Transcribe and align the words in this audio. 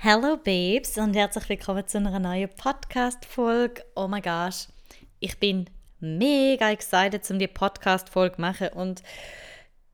Hello 0.00 0.36
Babes 0.36 0.96
und 0.96 1.16
herzlich 1.16 1.48
willkommen 1.48 1.84
zu 1.88 1.98
einer 1.98 2.20
neuen 2.20 2.48
Podcast-Folge. 2.50 3.82
Oh 3.96 4.06
my 4.06 4.20
gosh, 4.20 4.68
ich 5.18 5.40
bin 5.40 5.68
mega 5.98 6.70
excited, 6.70 7.28
um 7.32 7.40
die 7.40 7.48
Podcast-Folge 7.48 8.36
zu 8.36 8.40
machen 8.40 8.68
und 8.74 9.02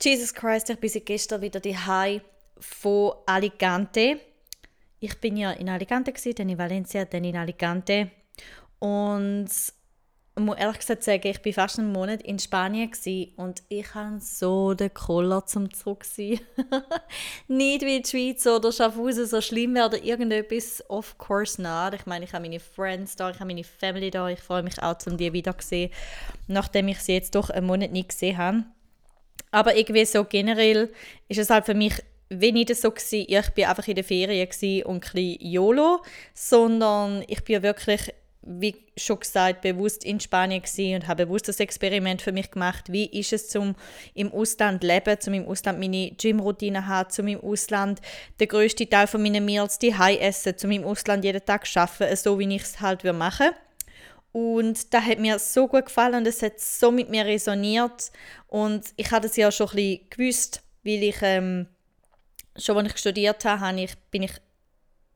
Jesus 0.03 0.35
Christ, 0.35 0.69
ich 0.69 0.79
bin 0.79 0.91
seit 0.91 1.07
gestern 1.07 1.41
wieder 1.41 1.59
die 1.59 1.79
High 1.79 2.21
von 2.59 3.15
Alicante. 3.25 4.21
Ich 5.01 5.19
bin 5.23 5.39
ja 5.39 5.53
in 5.53 5.71
Alicante, 5.71 6.13
dann 6.13 6.51
in 6.51 6.59
Valencia, 6.59 7.07
dann 7.07 7.25
in 7.25 7.39
Alicante 7.39 8.11
und 8.81 9.49
muss 10.37 10.57
ehrlich 10.57 10.79
gesagt 10.79 11.05
sagen, 11.05 11.29
ich 11.29 11.45
war 11.45 11.53
fast 11.53 11.79
einen 11.79 11.93
Monat 11.93 12.23
in 12.23 12.41
Spanien 12.41 12.91
und 13.37 13.63
ich 13.69 13.95
habe 13.95 14.19
so 14.19 14.75
den 14.75 14.93
Koller 14.93 15.47
zum 15.47 15.73
Zurück 15.73 16.05
Nicht 17.49 17.83
wie 17.83 18.03
die 18.03 18.09
Schweiz 18.09 18.45
oder 18.47 18.73
Schaffhausen 18.73 19.27
so 19.27 19.41
schlimm 19.41 19.75
wäre 19.75 19.87
oder 19.87 20.03
irgendetwas, 20.03 20.83
of 20.89 21.17
course 21.19 21.63
not. 21.63 21.95
Ich 21.95 22.07
meine, 22.07 22.25
ich 22.25 22.33
habe 22.33 22.43
meine 22.43 22.59
Friends 22.59 23.15
da, 23.15 23.31
ich 23.31 23.37
habe 23.37 23.47
meine 23.47 23.63
Family 23.63 24.11
da, 24.11 24.29
ich 24.29 24.41
freue 24.41 24.65
mich 24.65 24.83
auch, 24.83 24.97
um 25.07 25.17
die 25.17 25.33
wiederzusehen, 25.33 25.93
nachdem 26.49 26.89
ich 26.89 26.99
sie 26.99 27.13
jetzt 27.13 27.37
doch 27.37 27.51
einen 27.51 27.67
Monat 27.67 27.93
nicht 27.93 28.09
gesehen 28.09 28.37
habe. 28.37 28.65
Aber 29.53 29.77
irgendwie 29.77 30.05
so 30.05 30.25
generell 30.25 30.93
ist 31.29 31.39
es 31.39 31.51
halt 31.51 31.67
für 31.67 31.75
mich 31.75 31.95
nicht 32.29 32.75
so 32.75 32.91
gewesen, 32.91 33.27
ich 33.29 33.51
bin 33.51 33.67
einfach 33.67 33.87
in 33.87 33.95
der 33.95 34.03
Ferien 34.03 34.49
und 34.85 34.95
ein 34.95 35.01
bisschen 35.01 35.37
YOLO, 35.41 36.03
sondern 36.35 37.23
ich 37.29 37.45
bin 37.45 37.63
wirklich 37.63 38.13
wie 38.47 38.77
schon 38.97 39.21
gesagt, 39.21 39.63
bewusst 39.63 40.05
in 40.05 40.21
Spanien 40.21 40.63
und 40.95 41.07
habe 41.09 41.27
bewusst 41.27 41.49
das 41.49 41.61
Experiment 41.61 42.23
für 42.23 42.33
mich 42.33 42.51
gemacht. 42.51 42.93
Wie 42.93 43.07
ist 43.07 43.33
es 43.33 43.49
zum 43.49 43.75
im 44.15 44.33
Ausland 44.33 44.83
leben, 44.83 45.19
zum 45.21 45.35
im 45.35 45.47
Ausland 45.47 45.79
meine 45.79 46.11
Gymroutine 46.13 46.87
haben, 46.87 47.11
zum 47.11 47.29
im 47.29 47.41
Ausland 47.41 48.01
den 48.39 48.49
größten 48.49 48.89
Teil 48.91 49.07
von 49.07 49.23
meinen 49.23 49.45
Meals 49.45 49.79
die 49.79 49.93
essen, 49.93 50.59
zum 50.59 50.71
im 50.71 50.85
Ausland 50.85 51.25
jeden 51.25 51.45
Tag 51.45 51.67
arbeiten, 51.75 52.17
so 52.17 52.39
wie 52.39 52.55
ich 52.55 52.63
es 52.63 52.81
halt 52.81 53.03
machen 53.05 53.51
und 54.35 54.93
das 54.93 55.05
hat 55.05 55.21
mir 55.21 55.39
so 55.39 55.69
gut 55.69 55.87
gefallen 55.87 56.17
und 56.17 56.27
es 56.27 56.43
hat 56.43 56.59
so 56.59 56.91
mit 56.91 57.09
mir 57.09 57.25
resoniert 57.25 58.11
und 58.49 58.85
ich 58.97 59.13
hatte 59.13 59.29
es 59.29 59.37
ja 59.37 59.53
schon 59.53 59.69
ein 59.69 59.77
bisschen 59.77 60.11
gewusst, 60.11 60.63
weil 60.83 61.05
ich 61.05 61.17
ähm, 61.23 61.69
schon 62.57 62.79
als 62.79 62.89
ich 62.89 62.99
studiert 62.99 63.45
habe, 63.45 63.81
ich, 63.81 63.97
bin 64.11 64.25
ich 64.25 64.33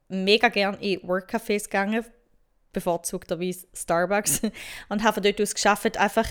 mega 0.07 0.49
gerne 0.49 0.79
in 0.81 1.01
Workcafés 1.01 1.65
gegangen, 1.65 2.05
bevorzugterweise 2.73 3.67
Starbucks 3.75 4.43
und 4.89 5.03
habe 5.03 5.15
von 5.15 5.23
dort 5.23 5.41
aus 5.41 5.55
geschafft, 5.55 5.97
einfach 5.97 6.27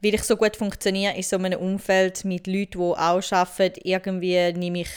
weil 0.00 0.14
ich 0.14 0.22
so 0.22 0.36
gut 0.36 0.56
funktioniere 0.56 1.16
in 1.16 1.22
so 1.22 1.36
einem 1.36 1.58
Umfeld 1.58 2.24
mit 2.24 2.46
Leuten, 2.46 2.72
die 2.72 2.78
auch 2.78 3.32
arbeiten, 3.32 3.80
irgendwie 3.82 4.52
nehme 4.52 4.82
ich 4.82 4.90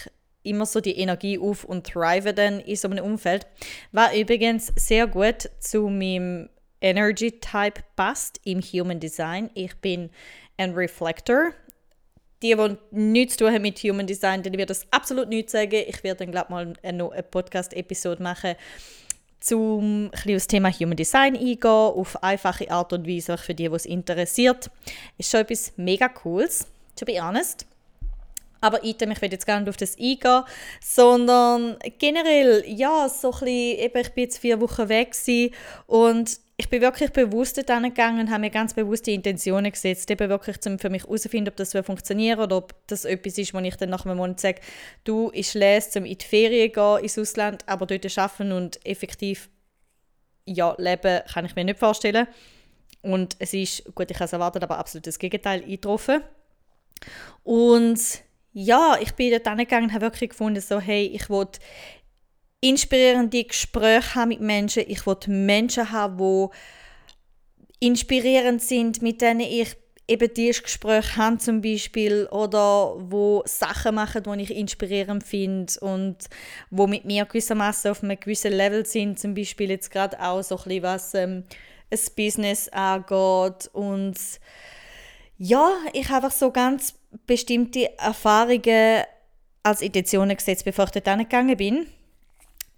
immer 0.43 0.65
so 0.65 0.79
die 0.79 0.97
Energie 0.97 1.39
auf 1.39 1.63
und 1.63 1.87
thrive 1.87 2.33
dann 2.33 2.59
in 2.59 2.75
so 2.75 2.87
einem 2.87 3.03
Umfeld. 3.03 3.47
War 3.91 4.15
übrigens 4.15 4.71
sehr 4.75 5.07
gut 5.07 5.49
zu 5.59 5.87
meinem 5.89 6.49
Energy 6.81 7.39
Type 7.39 7.81
passt 7.95 8.39
im 8.43 8.61
Human 8.61 8.99
Design. 8.99 9.51
Ich 9.53 9.75
bin 9.75 10.09
ein 10.57 10.73
Reflector. 10.73 11.51
Die, 12.41 12.55
die 12.55 12.77
nichts 12.89 13.37
zu 13.37 13.45
tun 13.45 13.53
haben 13.53 13.61
mit 13.61 13.77
Human 13.79 14.07
Design, 14.07 14.41
denen 14.41 14.57
wird 14.57 14.71
das 14.71 14.87
absolut 14.91 15.29
nichts 15.29 15.51
sagen. 15.51 15.83
Ich 15.87 16.03
werde 16.03 16.25
dann, 16.25 16.31
glaube 16.31 16.47
ich, 16.47 16.49
mal 16.49 16.93
noch 16.93 17.11
eine 17.11 17.21
Podcast-Episode 17.21 18.23
machen 18.23 18.55
zum 19.41 20.11
das 20.25 20.47
Thema 20.47 20.71
Human 20.71 20.95
Design 20.95 21.35
eingehen, 21.35 21.65
auf 21.65 22.23
einfache 22.23 22.71
Art 22.71 22.93
und 22.93 23.07
Weise, 23.07 23.37
für 23.37 23.53
die, 23.53 23.67
die 23.67 23.75
es 23.75 23.85
interessiert. 23.85 24.69
Ist 25.17 25.31
schon 25.31 25.41
etwas 25.41 25.73
mega 25.75 26.07
Cooles, 26.07 26.67
to 26.95 27.05
be 27.05 27.21
honest. 27.21 27.65
Aber 28.61 28.83
item, 28.83 29.09
ich 29.11 29.21
will 29.21 29.31
jetzt 29.31 29.47
gar 29.47 29.59
nicht 29.59 29.69
auf 29.69 29.77
das 29.77 29.97
eingehen, 29.97 30.43
sondern 30.79 31.77
generell, 31.97 32.63
ja, 32.67 33.09
so 33.09 33.31
ein 33.31 33.39
bisschen, 33.39 33.79
eben, 33.79 34.01
ich 34.01 34.11
bin 34.11 34.23
jetzt 34.25 34.37
vier 34.37 34.61
Wochen 34.61 34.87
weg 34.87 35.15
und 35.87 36.39
ich 36.61 36.69
bin 36.69 36.79
wirklich 36.79 37.11
bewusst 37.11 37.57
dort 37.57 37.83
gegangen 37.83 38.19
und 38.19 38.29
habe 38.29 38.41
mir 38.41 38.51
ganz 38.51 38.75
bewusst 38.75 39.07
die 39.07 39.15
Intentionen 39.15 39.71
gesetzt, 39.71 40.11
eben 40.11 40.29
wirklich 40.29 40.57
um 40.67 40.77
für 40.77 40.91
mich 40.91 41.03
herauszufinden, 41.03 41.51
ob 41.51 41.55
das 41.55 41.71
funktionieren 41.83 42.39
oder 42.39 42.57
ob 42.57 42.75
das 42.85 43.03
etwas 43.03 43.39
ist, 43.39 43.55
wo 43.55 43.59
ich 43.59 43.75
dann 43.77 43.89
nach 43.89 44.05
einem 44.05 44.17
Monat 44.17 44.39
sage, 44.39 44.61
du, 45.03 45.31
ich 45.33 45.55
lese, 45.55 45.97
um 45.97 46.05
in 46.05 46.19
die 46.19 46.23
Ferien 46.23 46.71
gehen 46.71 46.99
ins 46.99 47.17
Ausland, 47.17 47.67
aber 47.67 47.87
dort 47.87 48.15
arbeiten 48.15 48.51
und 48.51 48.85
effektiv 48.85 49.49
ja, 50.45 50.75
leben 50.77 51.21
kann 51.33 51.45
ich 51.45 51.55
mir 51.55 51.63
nicht 51.63 51.79
vorstellen. 51.79 52.27
Und 53.01 53.37
es 53.39 53.55
ist, 53.55 53.83
gut, 53.95 54.11
ich 54.11 54.17
habe 54.17 54.25
es 54.25 54.33
erwartet, 54.33 54.61
aber 54.61 54.77
absolut 54.77 55.07
das 55.07 55.17
Gegenteil 55.17 55.63
eingetroffen. 55.63 56.21
Und 57.41 57.99
ja, 58.53 58.97
ich 59.01 59.13
bin 59.13 59.31
dort 59.31 59.57
gegangen 59.57 59.85
und 59.85 59.93
habe 59.93 60.01
wirklich 60.01 60.29
gefunden, 60.29 60.61
so, 60.61 60.79
hey, 60.79 61.07
ich 61.07 61.27
wollte 61.27 61.59
inspirierende 62.61 63.43
Gespräche 63.43 64.15
haben 64.15 64.29
mit 64.29 64.39
Menschen. 64.39 64.83
Ich 64.87 65.05
will 65.05 65.17
Menschen 65.27 65.91
haben, 65.91 66.17
die 66.17 67.87
inspirierend 67.87 68.61
sind, 68.61 69.01
mit 69.01 69.21
denen 69.21 69.41
ich 69.41 69.75
eben 70.07 70.33
dieses 70.33 70.61
Gespräch 70.61 71.17
habe 71.17 71.37
zum 71.39 71.61
Beispiel 71.61 72.27
oder 72.27 72.95
wo 72.99 73.41
Sachen 73.45 73.95
machen, 73.95 74.23
die 74.23 74.43
ich 74.43 74.55
inspirierend 74.55 75.23
finde 75.23 75.73
und 75.79 76.17
wo 76.69 76.85
mit 76.85 77.05
mir 77.05 77.25
gewissermaßen 77.25 77.91
auf 77.91 78.03
einem 78.03 78.19
gewissen 78.19 78.51
Level 78.51 78.85
sind, 78.85 79.19
zum 79.19 79.33
Beispiel 79.33 79.71
jetzt 79.71 79.89
gerade 79.89 80.19
auch 80.21 80.43
so 80.43 80.57
ein 80.57 80.63
bisschen 80.63 80.83
was 80.83 81.13
ähm, 81.13 81.43
ein 81.89 81.99
Business 82.15 82.69
angeht. 82.69 83.69
Und 83.73 84.17
ja, 85.37 85.71
ich 85.93 86.09
habe 86.09 86.25
einfach 86.25 86.37
so 86.37 86.51
ganz 86.51 86.93
bestimmte 87.25 87.97
Erfahrungen 87.97 89.03
als 89.63 89.81
Intentionen 89.81 90.35
gesetzt, 90.35 90.65
bevor 90.65 90.85
ich 90.85 90.91
dort 90.91 91.17
gegangen 91.17 91.57
bin 91.57 91.87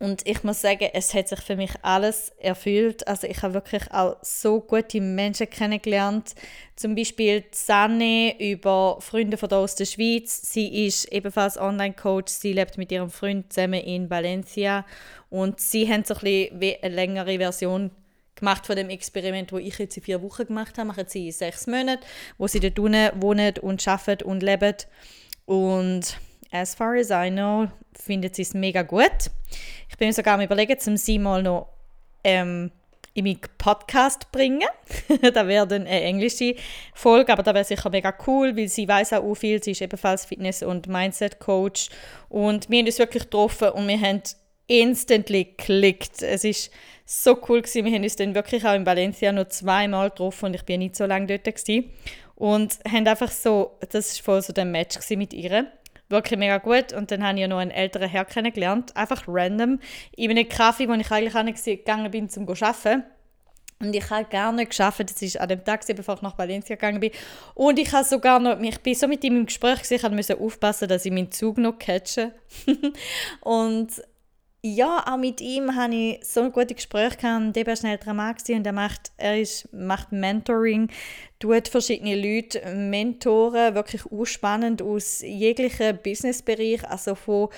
und 0.03 0.27
ich 0.27 0.43
muss 0.43 0.59
sagen, 0.59 0.89
es 0.91 1.13
hat 1.13 1.29
sich 1.29 1.39
für 1.39 1.55
mich 1.55 1.71
alles 1.81 2.33
erfüllt. 2.37 3.07
Also 3.07 3.25
ich 3.25 3.41
habe 3.41 3.53
wirklich 3.53 3.89
auch 3.89 4.17
so 4.21 4.59
gute 4.59 4.99
Menschen 4.99 5.49
kennengelernt. 5.49 6.35
Zum 6.75 6.93
Beispiel 6.93 7.45
Sanne 7.51 8.35
über 8.37 8.97
Freunde 8.99 9.37
von 9.37 9.49
aus 9.53 9.75
der 9.75 9.85
Schweiz. 9.85 10.41
Sie 10.51 10.87
ist 10.87 11.05
ebenfalls 11.05 11.57
Online-Coach. 11.57 12.33
Sie 12.33 12.51
lebt 12.51 12.77
mit 12.77 12.91
ihrem 12.91 13.09
Freund 13.09 13.53
zusammen 13.53 13.79
in 13.79 14.09
Valencia. 14.09 14.85
Und 15.29 15.61
sie 15.61 15.89
haben 15.89 16.03
so 16.03 16.15
ein 16.15 16.19
bisschen 16.19 16.83
eine 16.83 16.95
längere 16.95 17.37
Version 17.37 17.89
gemacht 18.35 18.65
von 18.65 18.75
dem 18.75 18.89
Experiment, 18.89 19.53
wo 19.53 19.57
ich 19.57 19.79
jetzt 19.79 19.95
in 19.95 20.03
vier 20.03 20.21
Wochen 20.21 20.47
gemacht 20.47 20.77
habe. 20.77 20.89
Machen 20.89 21.05
sie 21.07 21.27
in 21.27 21.31
sechs 21.31 21.65
Monaten, 21.65 22.03
wo 22.37 22.47
sie 22.47 22.59
dort 22.59 22.77
wohnen 22.77 23.57
und 23.61 23.87
arbeiten 23.87 24.25
und 24.25 24.43
leben. 24.43 24.75
Und 25.45 26.17
as 26.53 26.75
far 26.75 26.95
as 26.95 27.09
I 27.09 27.29
know, 27.29 27.67
findet 27.99 28.35
sie 28.35 28.43
es 28.43 28.53
mega 28.53 28.83
gut. 28.83 29.31
Ich 29.89 29.97
bin 29.97 30.07
mir 30.07 30.13
sogar 30.13 30.35
am 30.35 30.41
überlegen, 30.41 30.77
um 30.87 30.97
sie 30.97 31.17
mal 31.19 31.41
noch 31.41 31.67
ähm, 32.23 32.71
in 33.15 33.25
meinen 33.25 33.39
Podcast 33.57 34.31
bringen. 34.31 34.67
da 35.33 35.47
wäre 35.47 35.67
dann 35.67 35.81
eine 35.81 36.01
englische 36.01 36.55
Folge, 36.93 37.33
aber 37.33 37.43
da 37.43 37.53
wäre 37.53 37.65
sicher 37.65 37.89
mega 37.89 38.13
cool, 38.27 38.55
weil 38.55 38.67
sie 38.67 38.87
weiß 38.87 39.13
auch 39.13 39.33
viel. 39.35 39.61
Sie 39.63 39.71
ist 39.71 39.81
ebenfalls 39.81 40.25
Fitness- 40.25 40.63
und 40.63 40.87
Mindset-Coach. 40.87 41.89
Und 42.29 42.69
wir 42.69 42.79
haben 42.79 42.85
uns 42.85 42.99
wirklich 42.99 43.23
getroffen 43.23 43.69
und 43.69 43.87
wir 43.87 43.99
haben 43.99 44.21
instantly 44.67 45.45
geklickt. 45.45 46.21
Es 46.21 46.43
ist 46.43 46.71
so 47.05 47.37
cool 47.49 47.61
gewesen. 47.61 47.85
Wir 47.85 47.93
haben 47.93 48.03
uns 48.03 48.15
dann 48.15 48.35
wirklich 48.35 48.63
auch 48.63 48.75
in 48.75 48.85
Valencia 48.85 49.31
noch 49.31 49.47
zweimal 49.49 50.09
getroffen 50.11 50.45
und 50.45 50.53
ich 50.55 50.63
bin 50.63 50.79
nicht 50.79 50.95
so 50.95 51.05
lange 51.05 51.27
dort 51.27 51.43
gewesen. 51.43 51.89
Und 52.35 52.79
haben 52.89 53.07
einfach 53.07 53.31
so, 53.31 53.77
das 53.91 54.17
war 54.17 54.23
voll 54.23 54.41
so 54.41 54.53
der 54.53 54.65
Match 54.65 54.97
mit 55.11 55.33
ihr 55.33 55.67
wirklich 56.13 56.39
mega 56.39 56.59
gut. 56.59 56.93
Und 56.93 57.11
dann 57.11 57.23
habe 57.23 57.35
ich 57.35 57.41
ja 57.41 57.47
noch 57.49 57.57
einen 57.57 57.71
älteren 57.71 58.09
Herr 58.09 58.23
kennengelernt, 58.23 58.95
einfach 58.95 59.23
random, 59.27 59.79
in 60.15 60.31
einem 60.31 60.47
Kaffee, 60.47 60.87
wo 60.87 60.93
ich 60.93 61.11
eigentlich 61.11 61.35
auch 61.35 61.43
nicht 61.43 61.63
gegangen 61.63 62.09
bin, 62.09 62.23
um 62.23 62.29
zu 62.29 62.65
arbeiten. 62.65 63.03
Und 63.83 63.93
ich 63.93 64.09
habe 64.09 64.23
gar 64.25 64.53
nicht 64.53 64.69
geschafft, 64.69 65.01
das 65.09 65.21
ist 65.21 65.39
an 65.39 65.49
dem 65.49 65.65
Tag, 65.65 65.85
bevor 65.93 66.15
ich 66.15 66.21
nach 66.21 66.37
Valencia 66.37 66.77
gegangen 66.77 67.01
bin. 67.01 67.11
Und 67.53 67.77
ich 67.77 67.91
habe 67.91 68.05
sogar 68.05 68.39
noch, 68.39 68.57
ich 68.61 68.79
bin 68.79 68.95
so 68.95 69.07
mit 69.09 69.23
ihm 69.25 69.35
im 69.35 69.45
Gespräch, 69.45 69.79
ich 69.89 70.09
musste 70.09 70.39
aufpassen, 70.39 70.87
dass 70.87 71.05
ich 71.05 71.11
meinen 71.11 71.31
Zug 71.31 71.57
noch 71.57 71.77
catche. 71.77 72.31
und 73.41 73.89
ja, 74.65 75.03
auch 75.05 75.17
mit 75.17 75.41
ihm 75.41 75.75
hatte 75.75 75.93
ich 75.93 76.25
so 76.25 76.41
ein 76.41 76.51
gutes 76.53 76.77
Gespräch 76.77 77.17
gehabt. 77.17 77.53
Der 77.53 77.67
war 77.67 77.83
älterer 77.83 78.13
Mann 78.13 78.35
und 78.47 78.65
er 78.65 78.71
macht, 78.71 79.11
er 79.17 79.41
ist, 79.41 79.67
macht 79.73 80.13
Mentoring, 80.13 80.89
tut 81.37 81.67
verschiedene 81.67 82.15
Leute 82.15 82.65
mentoren, 82.73 83.75
wirklich 83.75 84.03
spannend 84.23 84.81
aus 84.81 85.21
jeglichen 85.21 85.99
Businessbereich, 86.01 86.89
also 86.89 87.15
von 87.15 87.49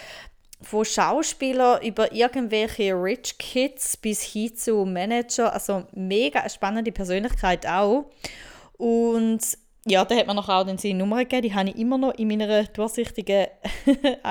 von 0.62 0.86
Schauspielern 0.86 1.84
über 1.84 2.12
irgendwelche 2.12 2.94
Rich 2.94 3.38
Kids 3.38 3.98
bis 3.98 4.24
hin 4.24 4.56
zu 4.56 4.86
Manager, 4.86 5.54
also 5.54 5.84
mega 5.94 6.50
spannende 6.50 6.92
Persönlichkeit 6.92 7.68
auch. 7.68 8.06
Und 8.78 9.42
ja, 9.86 10.04
da 10.06 10.16
hat 10.16 10.26
man 10.26 10.38
noch 10.38 10.50
auch 10.50 10.66
seine 10.66 10.96
Nummer 10.96 11.20
gegeben, 11.20 11.44
die 11.44 11.54
habe 11.54 11.70
ich 11.70 11.76
immer 11.76 12.00
noch 12.00 12.16
in 12.16 12.30
meiner 12.30 12.64
durchsichtigen 12.64 13.46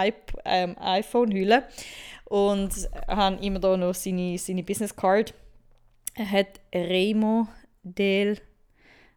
ähm, 0.44 0.76
iPhone-Hülle 0.80 1.62
und 2.34 2.90
habe 3.06 3.36
immer 3.46 3.60
da 3.60 3.76
noch 3.76 3.94
seine, 3.94 4.36
seine 4.38 4.64
Business 4.64 4.96
Card. 4.96 5.32
Er 6.14 6.28
hat 6.28 6.60
Remo 6.74 7.46
del 7.84 8.40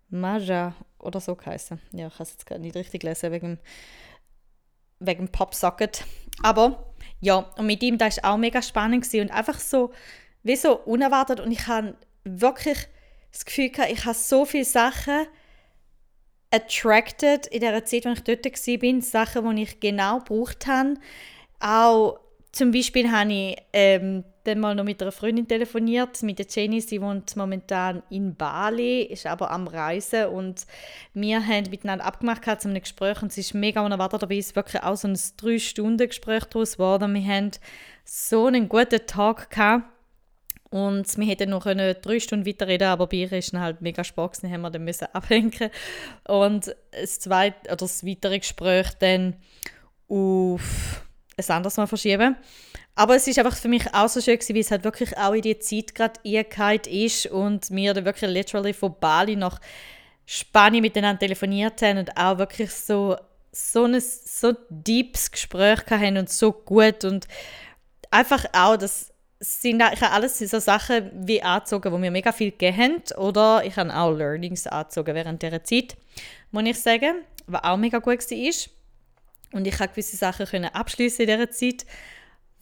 Maja 0.09 0.75
oder 0.99 1.19
so 1.19 1.33
geheißen. 1.33 1.81
Ja, 1.93 2.09
ich 2.09 2.13
habe 2.13 2.23
es 2.23 2.33
jetzt 2.33 2.45
gerade 2.45 2.61
nicht 2.61 2.75
richtig 2.75 3.01
gelesen 3.01 3.31
wegen, 3.31 3.59
wegen 4.99 5.31
Popsocket. 5.31 6.03
Aber 6.43 6.93
Ja, 7.19 7.37
und 7.57 7.65
mit 7.65 7.81
ihm, 7.81 7.97
das 7.97 8.21
war 8.21 8.33
auch 8.33 8.37
mega 8.37 8.61
spannend 8.61 9.03
gewesen 9.03 9.21
und 9.21 9.31
einfach 9.31 9.57
so, 9.57 9.91
wie 10.43 10.55
so 10.55 10.77
unerwartet 10.77 11.39
und 11.39 11.51
ich 11.51 11.65
habe 11.65 11.95
wirklich 12.23 12.77
das 13.31 13.45
Gefühl 13.45 13.71
gehabt, 13.71 13.91
ich 13.91 14.05
habe 14.05 14.13
so 14.13 14.45
viele 14.45 14.63
Sachen 14.63 15.25
attracted 16.51 17.47
in 17.47 17.61
der 17.61 17.83
Zeit, 17.83 18.05
als 18.05 18.19
ich 18.19 18.23
dort 18.25 18.45
war, 18.45 19.01
Sachen, 19.01 19.55
die 19.55 19.63
ich 19.63 19.79
genau 19.79 20.19
gebraucht 20.19 20.67
habe. 20.67 20.93
Auch 21.59 22.19
zum 22.57 22.71
Beispiel 22.71 23.11
habe 23.11 23.31
ich 23.31 23.55
ähm, 23.71 24.23
dann 24.43 24.59
mal 24.59 24.73
noch 24.73 24.83
mit 24.83 24.99
einer 24.99 25.11
Freundin 25.11 25.47
telefoniert, 25.47 26.23
mit 26.23 26.39
der 26.39 26.47
Jenny. 26.49 26.81
Sie 26.81 26.99
wohnt 26.99 27.35
momentan 27.35 28.01
in 28.09 28.35
Bali, 28.35 29.03
ist 29.03 29.27
aber 29.27 29.51
am 29.51 29.67
Reisen 29.67 30.25
und 30.29 30.65
wir 31.13 31.45
haben 31.45 31.69
miteinander 31.69 32.05
abgemacht 32.05 32.43
zu 32.59 32.67
einem 32.67 32.81
Gespräch 32.81 33.21
und 33.21 33.31
es 33.31 33.37
ist 33.37 33.53
mega 33.53 33.85
unerwartet, 33.85 34.23
aber 34.23 34.33
es 34.33 34.47
ist 34.47 34.55
wirklich 34.55 34.81
auch 34.81 34.97
so 34.97 35.07
ein 35.07 35.19
drei 35.37 35.59
Stunden 35.59 36.07
Gespräch 36.07 36.45
daraus 36.45 36.73
geworden. 36.73 37.13
Wir 37.13 37.27
haben 37.27 37.51
so 38.05 38.47
einen 38.47 38.67
guten 38.67 39.05
Tag 39.05 39.51
gehabt 39.51 39.85
und 40.71 41.15
wir 41.15 41.27
hätten 41.27 41.51
noch 41.51 41.65
drei 41.65 42.19
Stunden 42.19 42.47
weiterreden 42.47 42.87
aber 42.87 43.05
bei 43.05 43.17
ihr 43.17 43.31
ist 43.33 43.53
dann 43.53 43.61
halt 43.61 43.81
mega 43.81 44.03
Spaß, 44.03 44.41
haben 44.43 44.61
wir 44.61 44.71
dann 44.71 44.83
müssen 44.83 45.07
ablenken 45.13 45.69
und 46.27 46.75
das 46.91 47.19
zweite 47.19 47.67
oder 47.67 47.75
das 47.75 48.03
weitere 48.03 48.39
Gespräch 48.39 48.87
dann 48.99 49.35
auf 50.09 51.06
ein 51.37 51.55
anderes 51.55 51.77
Mal 51.77 51.87
verschieben. 51.87 52.35
Aber 52.95 53.15
es 53.15 53.27
ist 53.27 53.37
einfach 53.37 53.55
für 53.55 53.67
mich 53.67 53.93
auch 53.93 54.09
so 54.09 54.21
schön 54.21 54.37
gewesen, 54.37 54.55
wie 54.55 54.59
es 54.59 54.71
halt 54.71 54.83
wirklich 54.83 55.15
auch 55.17 55.33
in 55.33 55.43
die 55.43 55.59
Zeit 55.59 55.93
gerade 55.93 56.19
eingehalten 56.25 56.91
ist 56.91 57.27
und 57.27 57.69
wir 57.69 57.93
dann 57.93 58.05
wirklich 58.05 58.29
literally 58.29 58.73
von 58.73 58.95
Bali 58.99 59.35
nach 59.35 59.59
Spanien 60.25 60.81
miteinander 60.81 61.19
telefoniert 61.19 61.81
haben 61.81 61.99
und 61.99 62.17
auch 62.17 62.37
wirklich 62.37 62.71
so 62.71 63.15
so 63.51 63.85
ein 63.85 63.99
so 63.99 64.53
deepes 64.69 65.31
Gespräch 65.31 65.79
hatten 65.89 66.17
und 66.17 66.29
so 66.29 66.51
gut 66.51 67.05
und 67.05 67.27
einfach 68.11 68.45
auch 68.53 68.77
das 68.77 69.13
sind 69.39 69.81
ich 69.93 70.01
habe 70.01 70.11
alles 70.11 70.39
so 70.39 70.59
Sachen 70.59 71.11
wie 71.13 71.41
angezogen, 71.41 71.91
wo 71.91 71.97
mir 71.97 72.11
mega 72.11 72.31
viel 72.31 72.51
gegeben 72.51 73.01
oder 73.15 73.63
ich 73.63 73.77
habe 73.77 73.95
auch 73.95 74.11
Learnings 74.11 74.67
angezogen 74.67 75.13
während 75.15 75.41
dieser 75.41 75.63
Zeit, 75.63 75.95
muss 76.51 76.65
ich 76.65 76.79
sagen, 76.79 77.23
was 77.45 77.63
auch 77.63 77.77
mega 77.77 77.99
gut 77.99 78.19
war. 78.19 78.76
Und 79.51 79.65
ich 79.65 79.77
konnte 79.77 79.93
gewisse 79.93 80.17
Sachen 80.17 80.45
können 80.45 80.73
abschließen 80.73 81.25
in 81.25 81.31
dieser 81.31 81.51
Zeit, 81.51 81.85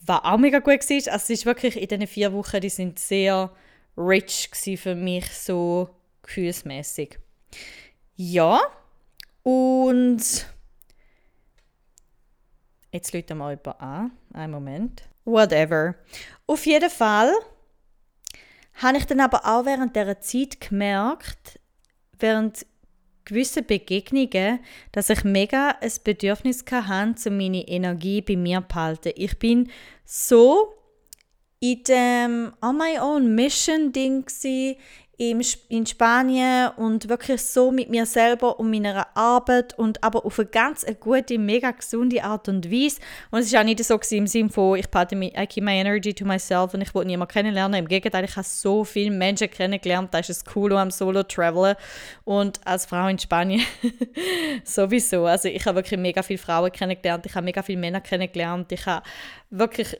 was 0.01 0.23
auch 0.23 0.37
mega 0.37 0.59
gut 0.59 0.89
war. 0.89 0.95
Also 0.95 1.09
es 1.13 1.29
ist 1.29 1.45
wirklich 1.45 1.79
in 1.79 1.87
diesen 1.87 2.07
vier 2.07 2.33
Wochen, 2.33 2.61
die 2.61 2.69
sind 2.69 2.99
sehr 2.99 3.51
rich 3.97 4.49
für 4.51 4.95
mich, 4.95 5.29
so 5.31 5.89
gefühlsmäßig. 6.21 7.19
Ja, 8.15 8.61
und 9.43 10.47
jetzt 12.91 13.13
lädt 13.13 13.29
mal 13.35 13.51
jemand 13.51 13.81
an. 13.81 14.11
Einen 14.33 14.51
Moment. 14.51 15.03
Whatever. 15.25 15.95
Auf 16.47 16.65
jeden 16.65 16.89
Fall 16.89 17.31
habe 18.75 18.97
ich 18.97 19.05
dann 19.05 19.21
aber 19.21 19.45
auch 19.45 19.65
während 19.65 19.95
dieser 19.95 20.19
Zeit 20.19 20.61
gemerkt, 20.61 21.59
während 22.19 22.65
gewissen 23.25 23.65
Begegnungen, 23.65 24.59
dass 24.91 25.09
ich 25.09 25.23
mega 25.23 25.77
ein 25.81 25.91
Bedürfnis 26.03 26.63
hatte, 26.69 27.29
um 27.29 27.37
meine 27.37 27.67
Energie 27.67 28.21
bei 28.21 28.35
mir 28.35 28.61
zu 28.61 28.67
behalten. 28.67 29.11
Ich 29.15 29.37
bin 29.39 29.69
so 30.05 30.73
in 31.59 31.83
dem 31.83 32.53
On 32.61 32.77
My 32.77 32.99
Own 32.99 33.33
Mission 33.33 33.91
Ding 33.91 34.25
in 35.17 35.85
Spanien 35.85 36.71
und 36.75 37.07
wirklich 37.07 37.41
so 37.41 37.71
mit 37.71 37.89
mir 37.89 38.05
selber 38.05 38.59
und 38.59 38.69
meiner 38.69 39.07
Arbeit 39.15 39.77
und 39.77 40.03
aber 40.03 40.25
auf 40.25 40.39
eine 40.39 40.47
ganz 40.47 40.83
eine 40.83 40.95
gute, 40.95 41.39
mega 41.39 41.71
gesunde 41.71 42.23
Art 42.23 42.49
und 42.49 42.69
Weise. 42.69 42.99
Und 43.31 43.39
es 43.39 43.53
war 43.53 43.61
auch 43.61 43.65
nicht 43.65 43.83
so 43.83 43.97
im 44.11 44.27
Sinne 44.27 44.49
von, 44.49 44.77
ich 44.77 44.89
behalte 44.89 45.15
mich, 45.15 45.37
I 45.37 45.47
keep 45.47 45.63
my 45.63 45.71
energy 45.71 46.13
to 46.13 46.25
myself 46.25 46.73
und 46.73 46.81
ich 46.81 46.93
wollte 46.93 47.07
niemanden 47.07 47.33
kennenlernen. 47.33 47.79
Im 47.79 47.87
Gegenteil, 47.87 48.25
ich 48.25 48.35
habe 48.35 48.45
so 48.45 48.83
viele 48.83 49.11
Menschen 49.11 49.49
kennengelernt, 49.49 50.13
das 50.13 50.29
ist 50.29 50.45
das 50.45 50.53
Coole 50.53 50.77
am 50.77 50.91
Solo-Travelen 50.91 51.75
und 52.25 52.59
als 52.65 52.85
Frau 52.85 53.07
in 53.07 53.17
Spanien 53.17 53.61
sowieso. 54.65 55.25
Also 55.25 55.47
ich 55.47 55.65
habe 55.65 55.77
wirklich 55.77 55.99
mega 55.99 56.23
viele 56.23 56.39
Frauen 56.39 56.71
kennengelernt, 56.71 57.25
ich 57.25 57.35
habe 57.35 57.45
mega 57.45 57.63
viele 57.63 57.79
Männer 57.79 58.01
kennengelernt, 58.01 58.71
ich 58.71 58.85
habe 58.85 59.05
wirklich 59.49 59.97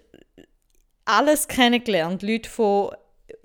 alles 1.05 1.47
kennengelernt, 1.47 2.21
Leute 2.23 2.49
von 2.49 2.91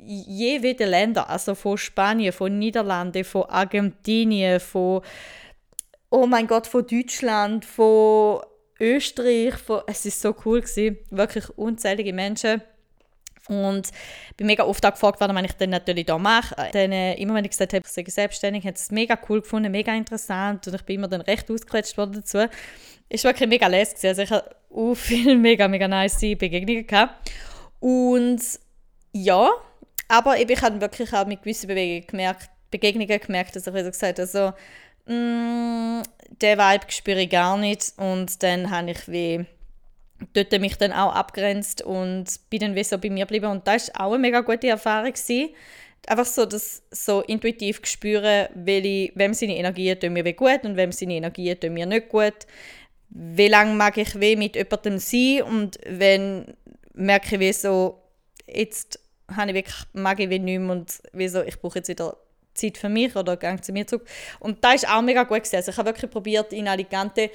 jede 0.04 0.84
Länder, 0.84 1.28
also 1.28 1.54
von 1.54 1.78
Spanien, 1.78 2.32
von 2.32 2.58
Niederlanden, 2.58 3.24
von 3.24 3.44
Argentinien, 3.44 4.60
von 4.60 5.02
oh 6.10 6.26
mein 6.26 6.46
Gott, 6.46 6.66
von 6.66 6.86
Deutschland, 6.86 7.64
von 7.64 8.40
Österreich, 8.80 9.54
von, 9.54 9.82
es 9.86 10.04
ist 10.06 10.20
so 10.20 10.34
cool 10.44 10.60
gewesen, 10.60 10.98
wirklich 11.10 11.48
unzählige 11.50 12.12
Menschen. 12.12 12.62
Und 13.48 13.90
bin 14.36 14.46
mega 14.46 14.64
oft 14.64 14.82
gefragt 14.82 15.20
worden, 15.20 15.34
was 15.34 15.44
ich 15.44 15.52
dann 15.52 15.70
natürlich 15.70 16.06
da 16.06 16.18
mache. 16.18 16.54
Dann, 16.72 16.92
äh, 16.92 17.14
immer 17.14 17.34
wenn 17.34 17.44
ich 17.44 17.50
gesagt 17.50 17.72
habe, 17.72 17.84
ich 17.84 17.92
sei 17.92 18.04
selbstständig, 18.06 18.64
hat 18.64 18.76
es 18.76 18.90
mega 18.90 19.18
cool 19.28 19.40
gefunden, 19.40 19.72
mega 19.72 19.92
interessant 19.94 20.66
und 20.68 20.74
ich 20.74 20.82
bin 20.82 20.96
immer 20.96 21.08
dann 21.08 21.22
recht 21.22 21.50
ausgequetscht 21.50 21.96
worden 21.96 22.12
dazu. 22.12 22.38
War 22.38 22.48
wirklich 23.10 23.48
mega 23.48 23.66
lässig. 23.66 24.08
Also 24.08 24.22
ich 24.22 24.30
habe 24.30 24.54
auch 24.72 24.94
viele 24.94 25.36
mega, 25.36 25.66
mega 25.66 25.88
nice 25.88 26.20
Begegnungen 26.20 26.86
gehabt. 26.86 27.30
Und 27.80 28.40
ja, 29.12 29.50
aber 30.10 30.40
ich 30.40 30.62
habe 30.62 30.80
wirklich 30.80 31.12
auch 31.12 31.24
mit 31.24 31.42
gewissen 31.42 31.68
Bewegungen 31.68 32.04
gemerkt, 32.04 32.50
Begegnungen 32.72 33.20
gemerkt, 33.20 33.54
dass 33.54 33.68
ich 33.68 33.72
wieder 33.72 33.92
gesagt 33.92 34.18
habe, 34.18 34.22
also, 34.22 34.52
mm, 35.06 36.02
den 36.42 36.58
Vibe 36.58 36.84
spüre 36.88 37.20
ich 37.20 37.30
gar 37.30 37.56
nicht. 37.56 37.92
Und 37.96 38.42
dann 38.42 38.70
habe 38.72 38.90
ich 38.90 39.06
wie 39.06 39.46
dort 40.32 40.60
mich 40.60 40.76
dann 40.76 40.92
auch 40.92 41.14
abgrenzt 41.14 41.82
und 41.82 42.26
bin 42.50 42.58
dann 42.58 42.74
wie 42.74 42.82
so 42.82 42.98
bei 42.98 43.08
mir 43.08 43.24
geblieben. 43.24 43.46
Und 43.46 43.68
das 43.68 43.88
war 43.94 44.06
auch 44.06 44.12
eine 44.12 44.18
mega 44.18 44.40
gute 44.40 44.66
Erfahrung. 44.66 45.12
Gewesen. 45.12 45.50
Einfach 46.08 46.26
so 46.26 46.44
das 46.44 46.82
so 46.90 47.20
intuitiv 47.20 47.80
spüren, 47.84 48.48
wem 48.54 49.34
seine 49.34 49.56
Energien 49.56 50.00
tun 50.00 50.12
mir 50.12 50.24
gut 50.32 50.64
und 50.64 50.76
wem 50.76 50.90
seine 50.90 51.14
Energien 51.14 51.60
tun 51.60 51.74
mir 51.74 51.86
nicht 51.86 52.08
gut. 52.08 52.34
Wie 53.10 53.48
lange 53.48 53.74
mag 53.74 53.96
ich 53.96 54.18
weh 54.18 54.34
mit 54.34 54.56
jemandem 54.56 54.98
sein 54.98 55.42
und 55.42 55.78
wenn 55.86 56.56
merke 56.94 57.36
ich 57.36 57.40
wie 57.40 57.52
so, 57.52 58.00
jetzt 58.48 58.98
habe 59.36 59.50
ich 59.50 59.54
wirklich, 59.54 59.76
mag 59.92 60.18
ich 60.20 60.28
nicht 60.28 60.42
mehr 60.42 60.72
und 60.72 60.92
wieso, 61.12 61.42
ich 61.42 61.58
brauche 61.60 61.78
jetzt 61.78 61.88
wieder 61.88 62.16
Zeit 62.54 62.78
für 62.78 62.88
mich 62.88 63.14
oder 63.16 63.36
gehe 63.36 63.60
zu 63.60 63.72
mir 63.72 63.86
zurück. 63.86 64.06
Und 64.38 64.62
da 64.62 64.72
ist 64.72 64.88
auch 64.88 65.02
mega 65.02 65.22
gut 65.22 65.38
gewesen. 65.38 65.56
Also 65.56 65.70
ich 65.70 65.76
habe 65.76 65.88
wirklich 65.88 66.10
probiert, 66.10 66.52
in 66.52 66.68
Alicante 66.68 67.30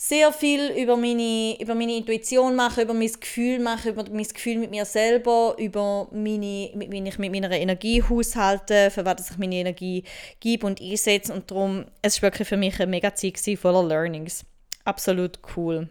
sehr 0.00 0.32
viel 0.32 0.70
über 0.80 0.96
meine, 0.96 1.60
über 1.60 1.74
meine 1.74 1.96
Intuition 1.96 2.54
machen, 2.54 2.84
über 2.84 2.94
mein 2.94 3.10
Gefühl 3.10 3.58
machen, 3.58 3.90
über 3.90 4.04
mein 4.08 4.28
Gefühl 4.28 4.58
mit 4.58 4.70
mir 4.70 4.84
selber, 4.84 5.56
über 5.58 6.06
meine, 6.12 6.70
mit, 6.74 6.92
wie 6.92 7.08
ich 7.08 7.18
mit 7.18 7.32
meiner 7.32 7.50
Energie 7.50 8.00
haushalte, 8.00 8.92
für 8.92 9.04
was 9.04 9.28
ich 9.28 9.38
meine 9.38 9.56
Energie 9.56 10.04
gebe 10.38 10.68
und 10.68 10.80
einsetze. 10.80 11.32
Und 11.32 11.50
darum, 11.50 11.86
es 12.00 12.22
war 12.22 12.28
wirklich 12.28 12.46
für 12.46 12.56
mich 12.56 12.78
eine 12.78 12.86
mega 12.86 13.12
Zeit 13.12 13.40
voller 13.60 13.82
Learnings. 13.82 14.44
Absolut 14.84 15.40
cool. 15.56 15.88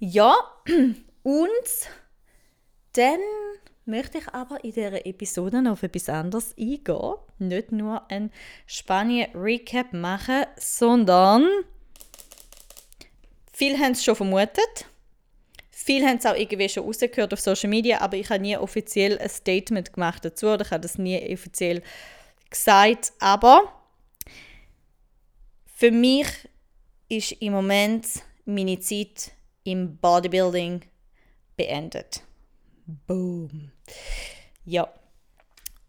Ja, 0.00 0.34
und 1.22 1.46
dann 2.94 3.20
möchte 3.86 4.18
ich 4.18 4.28
aber 4.28 4.62
in 4.64 4.72
dieser 4.72 5.06
Episode 5.06 5.62
noch 5.62 5.72
auf 5.72 5.82
etwas 5.82 6.08
anderes 6.08 6.54
eingehen. 6.58 7.14
Nicht 7.38 7.72
nur 7.72 8.10
ein 8.10 8.30
Spanien-Recap 8.66 9.92
machen, 9.92 10.44
sondern 10.56 11.46
viele 13.52 13.78
haben 13.78 13.92
es 13.92 14.04
schon 14.04 14.16
vermutet. 14.16 14.86
Viele 15.70 16.06
haben 16.06 16.18
es 16.18 16.26
auch 16.26 16.34
irgendwie 16.34 16.68
schon 16.68 16.84
rausgehört 16.84 17.32
auf 17.32 17.40
Social 17.40 17.70
Media, 17.70 18.00
aber 18.00 18.16
ich 18.16 18.28
habe 18.28 18.40
nie 18.40 18.56
offiziell 18.56 19.18
ein 19.18 19.28
Statement 19.28 19.92
gemacht 19.92 20.24
dazu 20.24 20.48
oder 20.48 20.64
ich 20.64 20.70
habe 20.72 20.80
das 20.80 20.98
nie 20.98 21.32
offiziell 21.32 21.82
gesagt. 22.50 23.12
Aber 23.20 23.72
für 25.66 25.92
mich 25.92 26.26
ist 27.08 27.32
im 27.40 27.52
Moment 27.52 28.06
meine 28.46 28.80
Zeit 28.80 29.32
im 29.62 29.96
Bodybuilding 29.98 30.80
beendet. 31.56 32.22
Boom. 33.06 33.75
Ja. 34.64 34.88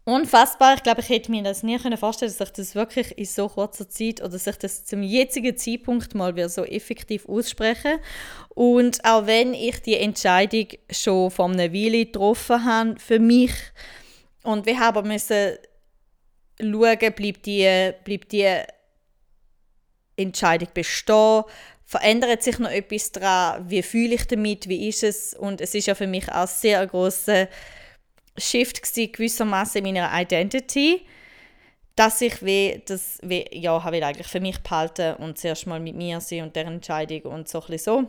Unfassbar. 0.04 0.74
Ich 0.74 0.82
glaube, 0.82 1.02
ich 1.02 1.10
hätte 1.10 1.30
mir 1.30 1.42
das 1.42 1.62
nie 1.62 1.78
vorstellen 1.98 2.32
dass 2.38 2.48
sich 2.48 2.52
das 2.56 2.74
wirklich 2.74 3.18
in 3.18 3.26
so 3.26 3.46
kurzer 3.46 3.90
Zeit 3.90 4.22
oder 4.22 4.38
sich 4.38 4.56
das 4.56 4.86
zum 4.86 5.02
jetzigen 5.02 5.54
Zeitpunkt 5.54 6.14
mal 6.14 6.48
so 6.48 6.64
effektiv 6.64 7.28
aussprechen. 7.28 7.98
Und 8.48 9.04
auch 9.04 9.26
wenn 9.26 9.52
ich 9.52 9.82
die 9.82 9.98
Entscheidung 9.98 10.68
schon 10.90 11.30
vor 11.30 11.50
einer 11.50 11.74
Weile 11.74 12.06
getroffen 12.06 12.64
habe, 12.64 12.94
für 12.98 13.18
mich, 13.18 13.52
und 14.44 14.64
wir 14.64 14.78
haben 14.78 15.06
müssen 15.06 15.58
schauen, 16.58 16.98
bleibt 17.14 17.44
die, 17.44 17.92
bleibt 18.02 18.32
die 18.32 18.62
Entscheidung 20.16 20.68
bestehen, 20.72 21.44
verändert 21.84 22.42
sich 22.42 22.58
noch 22.58 22.70
etwas 22.70 23.12
daran, 23.12 23.68
wie 23.68 23.82
fühle 23.82 24.14
ich 24.14 24.26
damit, 24.26 24.68
wie 24.70 24.88
ist 24.88 25.02
es 25.02 25.34
und 25.34 25.60
es 25.60 25.74
ist 25.74 25.86
ja 25.86 25.94
für 25.94 26.06
mich 26.06 26.32
auch 26.32 26.48
sehr 26.48 26.86
großer 26.86 27.48
Shift 28.38 28.82
gewesen, 28.82 29.12
gewissermaßen 29.12 29.84
in 29.84 29.94
meiner 29.94 30.10
Identity, 30.12 31.02
dass 31.96 32.20
ich 32.20 32.44
wie, 32.44 32.82
das 32.86 33.18
wie, 33.22 33.44
ja, 33.52 33.82
habe 33.82 33.98
ich 33.98 34.04
eigentlich 34.04 34.28
für 34.28 34.40
mich 34.40 34.58
behalten 34.60 35.16
und 35.16 35.38
zuerst 35.38 35.66
mal 35.66 35.80
mit 35.80 35.96
mir 35.96 36.20
sein 36.20 36.42
und 36.42 36.56
der 36.56 36.66
Entscheidung 36.66 37.32
und 37.32 37.48
so 37.48 37.62
ein 37.68 37.78
so. 37.78 38.08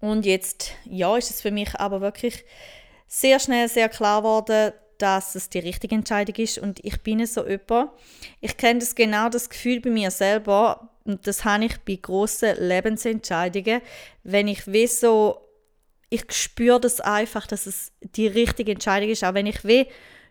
Und 0.00 0.24
jetzt, 0.24 0.72
ja, 0.84 1.16
ist 1.16 1.30
es 1.30 1.42
für 1.42 1.50
mich 1.50 1.74
aber 1.78 2.00
wirklich 2.00 2.44
sehr 3.06 3.38
schnell 3.38 3.68
sehr 3.68 3.88
klar 3.88 4.22
geworden, 4.22 4.72
dass 4.96 5.34
es 5.34 5.48
die 5.48 5.58
richtige 5.58 5.94
Entscheidung 5.94 6.36
ist 6.36 6.58
und 6.58 6.84
ich 6.84 7.00
bin 7.02 7.24
so 7.26 7.46
jemand. 7.46 7.90
Ich 8.40 8.56
kenne 8.56 8.80
das 8.80 8.94
genau 8.94 9.28
das 9.28 9.48
Gefühl 9.48 9.80
bei 9.80 9.90
mir 9.90 10.10
selber 10.10 10.90
und 11.04 11.26
das 11.26 11.44
habe 11.44 11.64
ich 11.64 11.78
bei 11.80 11.96
großen 12.00 12.56
Lebensentscheidungen, 12.56 13.80
wenn 14.22 14.48
ich 14.48 14.66
will 14.66 14.88
so, 14.88 15.40
ich 16.10 16.30
spüre 16.32 16.80
das 16.80 17.00
einfach, 17.00 17.46
dass 17.46 17.66
es 17.66 17.92
die 18.00 18.26
richtige 18.26 18.72
Entscheidung 18.72 19.08
ist, 19.08 19.24
auch 19.24 19.34
wenn 19.34 19.46
ich 19.46 19.64
will, 19.64 19.86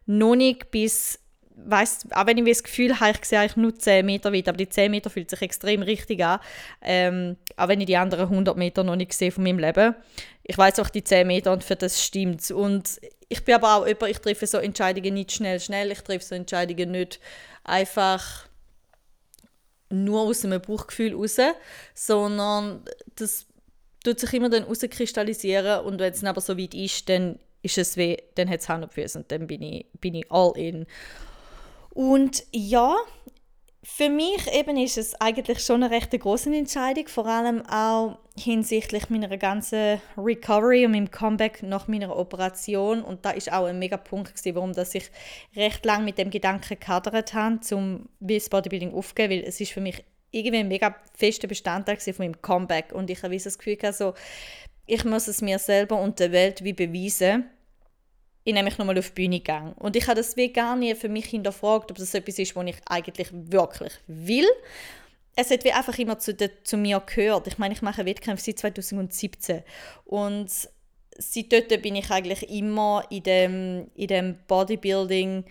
noch 0.05 0.35
nicht 0.35 0.71
bis 0.71 1.19
weiss, 1.55 2.05
auch 2.11 2.25
wenn 2.25 2.37
ich 2.37 2.45
das 2.45 2.63
Gefühl 2.63 2.99
habe, 2.99 3.17
ich 3.19 3.25
sehe 3.25 3.39
eigentlich 3.39 3.57
nur 3.57 3.75
10 3.75 4.05
Meter 4.05 4.33
weit, 4.33 4.47
aber 4.47 4.57
die 4.57 4.69
10 4.69 4.91
Meter 4.91 5.09
fühlt 5.09 5.29
sich 5.29 5.41
extrem 5.41 5.81
richtig 5.81 6.23
an, 6.23 6.39
ähm, 6.81 7.37
auch 7.57 7.67
wenn 7.67 7.81
ich 7.81 7.87
die 7.87 7.97
anderen 7.97 8.29
100 8.29 8.57
Meter 8.57 8.83
noch 8.83 8.95
nicht 8.95 9.13
sehe 9.13 9.31
von 9.31 9.43
meinem 9.43 9.59
Leben. 9.59 9.95
Ich 10.43 10.57
weiß 10.57 10.79
auch 10.79 10.89
die 10.89 11.03
10 11.03 11.27
Meter 11.27 11.51
und 11.53 11.63
für 11.63 11.75
das 11.75 12.03
stimmt 12.03 12.49
Und 12.51 12.99
ich 13.27 13.43
bin 13.43 13.55
aber 13.55 13.75
auch 13.75 13.87
jemand, 13.87 14.11
ich 14.11 14.19
treffe 14.19 14.47
so 14.47 14.57
Entscheidungen 14.57 15.13
nicht 15.13 15.31
schnell, 15.31 15.59
schnell, 15.59 15.91
ich 15.91 16.01
treffe 16.01 16.25
so 16.25 16.35
Entscheidungen 16.35 16.91
nicht 16.91 17.19
einfach 17.63 18.47
nur 19.91 20.21
aus 20.21 20.45
einem 20.45 20.61
Bauchgefühl 20.61 21.15
raus, 21.15 21.37
sondern 21.93 22.83
das 23.15 23.47
tut 24.03 24.19
sich 24.19 24.33
immer 24.33 24.49
dann 24.49 24.63
rauskristallisieren 24.63 25.85
und 25.85 25.99
wenn 25.99 26.13
es 26.13 26.23
aber 26.23 26.41
so 26.41 26.57
weit 26.57 26.73
ist, 26.73 27.09
dann 27.09 27.39
ist 27.61 27.77
es 27.77 27.97
weh, 27.97 28.17
dann 28.35 28.49
hat 28.49 28.61
es 28.61 28.69
Hand 28.69 28.83
und 28.83 28.93
Füße 28.93 29.19
und 29.19 29.31
dann 29.31 29.47
bin 29.47 29.61
ich, 29.61 29.85
bin 29.99 30.15
ich 30.15 30.31
all 30.31 30.53
in. 30.55 30.85
Und 31.93 32.43
ja, 32.51 32.95
für 33.83 34.09
mich 34.09 34.47
eben 34.53 34.77
ist 34.77 34.97
es 34.97 35.19
eigentlich 35.19 35.59
schon 35.59 35.83
eine 35.83 35.93
recht 35.93 36.11
große 36.11 36.53
Entscheidung, 36.53 37.07
vor 37.07 37.25
allem 37.25 37.65
auch 37.65 38.17
hinsichtlich 38.37 39.09
meiner 39.09 39.35
ganzen 39.37 40.01
Recovery 40.17 40.85
und 40.85 40.91
meinem 40.91 41.11
Comeback 41.11 41.63
nach 41.63 41.87
meiner 41.87 42.15
Operation. 42.15 43.01
Und 43.01 43.25
da 43.25 43.31
ist 43.31 43.51
auch 43.51 43.65
ein 43.65 43.79
mega 43.79 43.97
Punkt 43.97 44.33
warum 44.53 44.73
dass 44.73 44.95
ich 44.95 45.09
recht 45.55 45.85
lange 45.85 46.05
mit 46.05 46.17
dem 46.17 46.29
Gedanken 46.29 46.77
gehadert 46.79 47.33
habe, 47.33 47.61
zum 47.61 48.09
das 48.19 48.49
Bodybuilding 48.49 48.93
aufzugeben, 48.93 49.33
weil 49.33 49.43
es 49.43 49.59
ist 49.59 49.71
für 49.71 49.81
mich 49.81 50.03
irgendwie 50.31 50.59
ein 50.59 50.67
mega 50.67 50.95
fester 51.15 51.47
Bestandteil 51.47 51.97
von 51.97 52.13
meinem 52.17 52.41
Comeback. 52.41 52.91
Und 52.91 53.09
ich 53.09 53.23
habe 53.23 53.37
das 53.37 53.57
Gefühl 53.57 53.75
gehabt, 53.75 54.19
ich 54.85 55.05
muss 55.05 55.27
es 55.27 55.41
mir 55.41 55.59
selber 55.59 55.99
und 56.01 56.19
der 56.19 56.31
Welt 56.31 56.63
wie 56.63 56.73
beweisen 56.73 57.49
ich 58.43 58.53
nämlich 58.53 58.77
nochmal 58.77 58.97
auf 58.97 59.09
die 59.09 59.21
Bühne 59.21 59.39
gegangen. 59.39 59.73
Und 59.73 59.95
ich 59.95 60.07
habe 60.07 60.15
das 60.15 60.35
wie 60.37 60.51
gar 60.51 60.75
nie 60.75 60.95
für 60.95 61.09
mich 61.09 61.25
hinterfragt, 61.25 61.91
ob 61.91 61.97
das 61.97 62.13
etwas 62.13 62.39
ist, 62.39 62.55
was 62.55 62.65
ich 62.65 62.77
eigentlich 62.87 63.27
wirklich 63.31 63.93
will. 64.07 64.47
Es 65.35 65.51
hat 65.51 65.63
wie 65.63 65.71
einfach 65.71 65.97
immer 65.99 66.19
zu, 66.19 66.33
de, 66.33 66.49
zu 66.63 66.77
mir 66.77 67.01
gehört. 67.05 67.47
Ich 67.47 67.57
meine, 67.57 67.73
ich 67.73 67.81
mache 67.81 68.05
Wettkämpfe 68.05 68.43
seit 68.43 68.59
2017 68.59 69.63
und 70.05 70.49
seitdem 71.17 71.81
bin 71.81 71.95
ich 71.95 72.09
eigentlich 72.09 72.49
immer 72.49 73.03
in 73.09 73.23
dem, 73.23 73.91
in 73.95 74.07
dem 74.07 74.37
Bodybuilding 74.47 75.45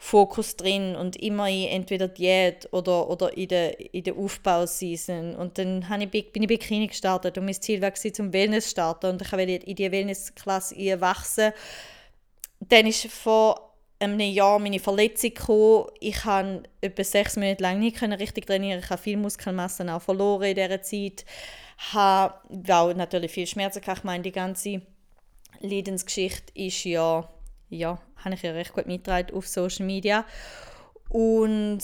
Fokus 0.00 0.56
drin 0.56 0.94
und 0.94 1.16
immer 1.16 1.48
in 1.48 1.66
entweder 1.68 2.06
Diät 2.06 2.68
oder, 2.72 3.10
oder 3.10 3.36
in 3.36 3.48
der, 3.48 3.94
in 3.94 4.04
der 4.04 4.16
Aufbauseason. 4.16 5.34
Und 5.34 5.58
dann 5.58 5.84
ich, 6.00 6.32
bin 6.32 6.42
ich 6.42 6.48
Bikini 6.48 6.86
gestartet 6.86 7.36
und 7.36 7.44
mein 7.44 7.60
Ziel 7.60 7.82
war 7.82 7.92
zum 7.94 8.32
Wellness 8.32 8.70
starten 8.70 9.06
und 9.06 9.22
ich 9.22 9.32
wollte 9.32 9.52
in 9.52 9.76
die 9.76 9.90
Wellnessklasse 9.90 11.00
wachsen 11.00 11.52
dann 12.60 12.86
ist 12.86 13.06
vor 13.06 13.74
einem 14.00 14.20
Jahr 14.20 14.58
meine 14.58 14.78
Verletzung 14.78 15.34
gekommen. 15.34 15.86
Ich 16.00 16.24
habe 16.24 16.62
etwa 16.80 17.04
sechs 17.04 17.36
Monate 17.36 17.62
lang 17.62 17.78
nicht 17.78 18.00
richtig 18.02 18.46
trainieren. 18.46 18.80
Ich 18.80 18.90
habe 18.90 19.02
viel 19.02 19.16
Muskelmasse 19.16 19.92
auch 19.92 20.02
verloren 20.02 20.44
in 20.44 20.54
dieser 20.54 20.82
Zeit. 20.82 21.24
Ich 21.78 21.94
habe 21.94 22.34
auch 22.68 22.94
natürlich 22.94 23.32
viel 23.32 23.46
Schmerzen 23.46 23.80
gehabt. 23.80 23.98
Ich 23.98 24.04
meine, 24.04 24.22
die 24.22 24.32
ganze 24.32 24.82
Leidensgeschichte 25.60 26.52
ist 26.54 26.84
ja, 26.84 27.28
ja, 27.70 28.00
habe 28.24 28.34
ich 28.34 28.42
ja 28.42 28.52
recht 28.52 28.72
gut 28.72 28.86
mitgetragen 28.86 29.34
auf 29.34 29.46
Social 29.46 29.86
Media. 29.86 30.24
Und 31.08 31.80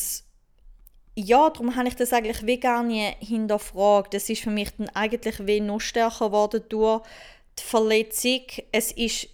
ja, 1.17 1.49
darum 1.51 1.77
habe 1.77 1.89
ich 1.89 1.97
das 1.97 2.13
eigentlich 2.13 2.45
wie 2.47 2.59
gar 2.59 2.83
nicht 2.83 3.19
hinterfragt. 3.21 4.15
Das 4.15 4.29
ist 4.29 4.43
für 4.43 4.51
mich 4.51 4.71
dann 4.77 4.89
eigentlich 4.91 5.47
wie 5.47 5.61
noch 5.61 5.81
stärker 5.81 6.27
geworden 6.27 6.63
durch 6.69 7.03
die 7.59 7.63
Verletzung. 7.63 8.43
Es 8.73 8.93
ist 8.93 9.29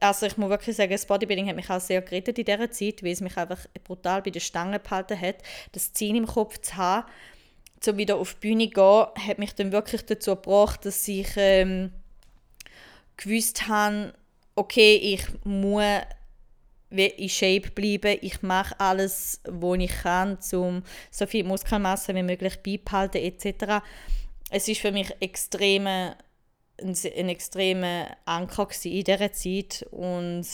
also 0.00 0.26
ich 0.26 0.36
muss 0.36 0.50
wirklich 0.50 0.76
sagen, 0.76 0.92
das 0.92 1.06
Bodybuilding 1.06 1.48
hat 1.48 1.56
mich 1.56 1.70
auch 1.70 1.80
sehr 1.80 2.02
gerettet 2.02 2.38
in 2.38 2.44
dieser 2.44 2.70
Zeit, 2.70 3.02
weil 3.02 3.12
es 3.12 3.20
mich 3.20 3.36
einfach 3.36 3.60
brutal 3.84 4.22
bei 4.22 4.30
der 4.30 4.40
Stange 4.40 4.78
behalten 4.78 5.18
hat. 5.18 5.36
Das 5.72 5.92
Ziel 5.92 6.16
im 6.16 6.26
Kopf 6.26 6.60
zu 6.60 6.76
haben, 6.76 7.06
um 7.86 7.96
wieder 7.96 8.16
auf 8.16 8.34
die 8.34 8.48
Bühne 8.48 8.68
zu 8.68 8.70
gehen, 8.70 9.28
hat 9.28 9.38
mich 9.38 9.54
dann 9.54 9.72
wirklich 9.72 10.04
dazu 10.04 10.34
gebracht, 10.34 10.84
dass 10.84 11.06
ich 11.08 11.28
ähm, 11.36 11.92
gewusst 13.16 13.68
habe, 13.68 14.14
okay, 14.56 14.96
ich 14.96 15.26
muss 15.44 16.02
in 16.90 17.28
Shape 17.28 17.70
bleiben. 17.70 18.18
Ich 18.22 18.42
mache 18.42 18.78
alles, 18.78 19.40
was 19.44 19.78
ich 19.78 19.90
kann, 19.90 20.38
um 20.52 20.82
so 21.10 21.26
viel 21.26 21.44
Muskelmasse 21.44 22.14
wie 22.14 22.22
möglich 22.22 22.62
beibehalten 22.62 23.18
etc. 23.18 23.84
Es 24.50 24.68
ist 24.68 24.80
für 24.80 24.92
mich 24.92 25.14
extrem 25.20 25.86
ein, 25.86 26.14
ein 26.78 27.28
extremer 27.28 28.16
Anker 28.24 28.68
in 28.84 29.04
dieser 29.04 29.32
Zeit 29.32 29.86
und 29.90 30.46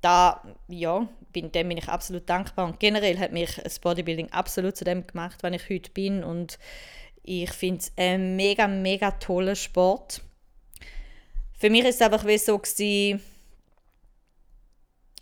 da, 0.00 0.42
ja, 0.68 1.06
bin, 1.32 1.52
dem 1.52 1.68
bin 1.68 1.78
ich 1.78 1.88
absolut 1.88 2.28
dankbar 2.28 2.66
und 2.66 2.80
generell 2.80 3.18
hat 3.18 3.32
mich 3.32 3.56
das 3.62 3.78
Bodybuilding 3.78 4.30
absolut 4.32 4.76
zu 4.76 4.84
dem 4.84 5.06
gemacht, 5.06 5.42
was 5.42 5.52
ich 5.52 5.68
heute 5.68 5.90
bin 5.90 6.24
und 6.24 6.58
ich 7.22 7.50
finde 7.52 7.80
es 7.80 7.92
ein 7.96 8.36
mega, 8.36 8.66
mega 8.66 9.10
toller 9.12 9.54
Sport. 9.54 10.22
Für 11.60 11.68
mich 11.68 11.84
ist 11.84 11.96
es 11.96 12.00
einfach 12.00 12.26
wie 12.26 12.38
so 12.38 12.58
gewesen, 12.58 13.22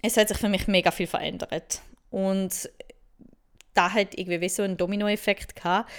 es 0.02 0.16
hat 0.16 0.28
sich 0.28 0.38
für 0.38 0.48
mich 0.48 0.68
mega 0.68 0.92
viel 0.92 1.08
verändert 1.08 1.82
und 2.10 2.70
da 3.74 3.92
hat 3.92 4.16
irgendwie 4.16 4.40
wie 4.40 4.48
so 4.48 4.62
einen 4.62 4.76
Dominoeffekt 4.76 5.56
gehabt, 5.56 5.90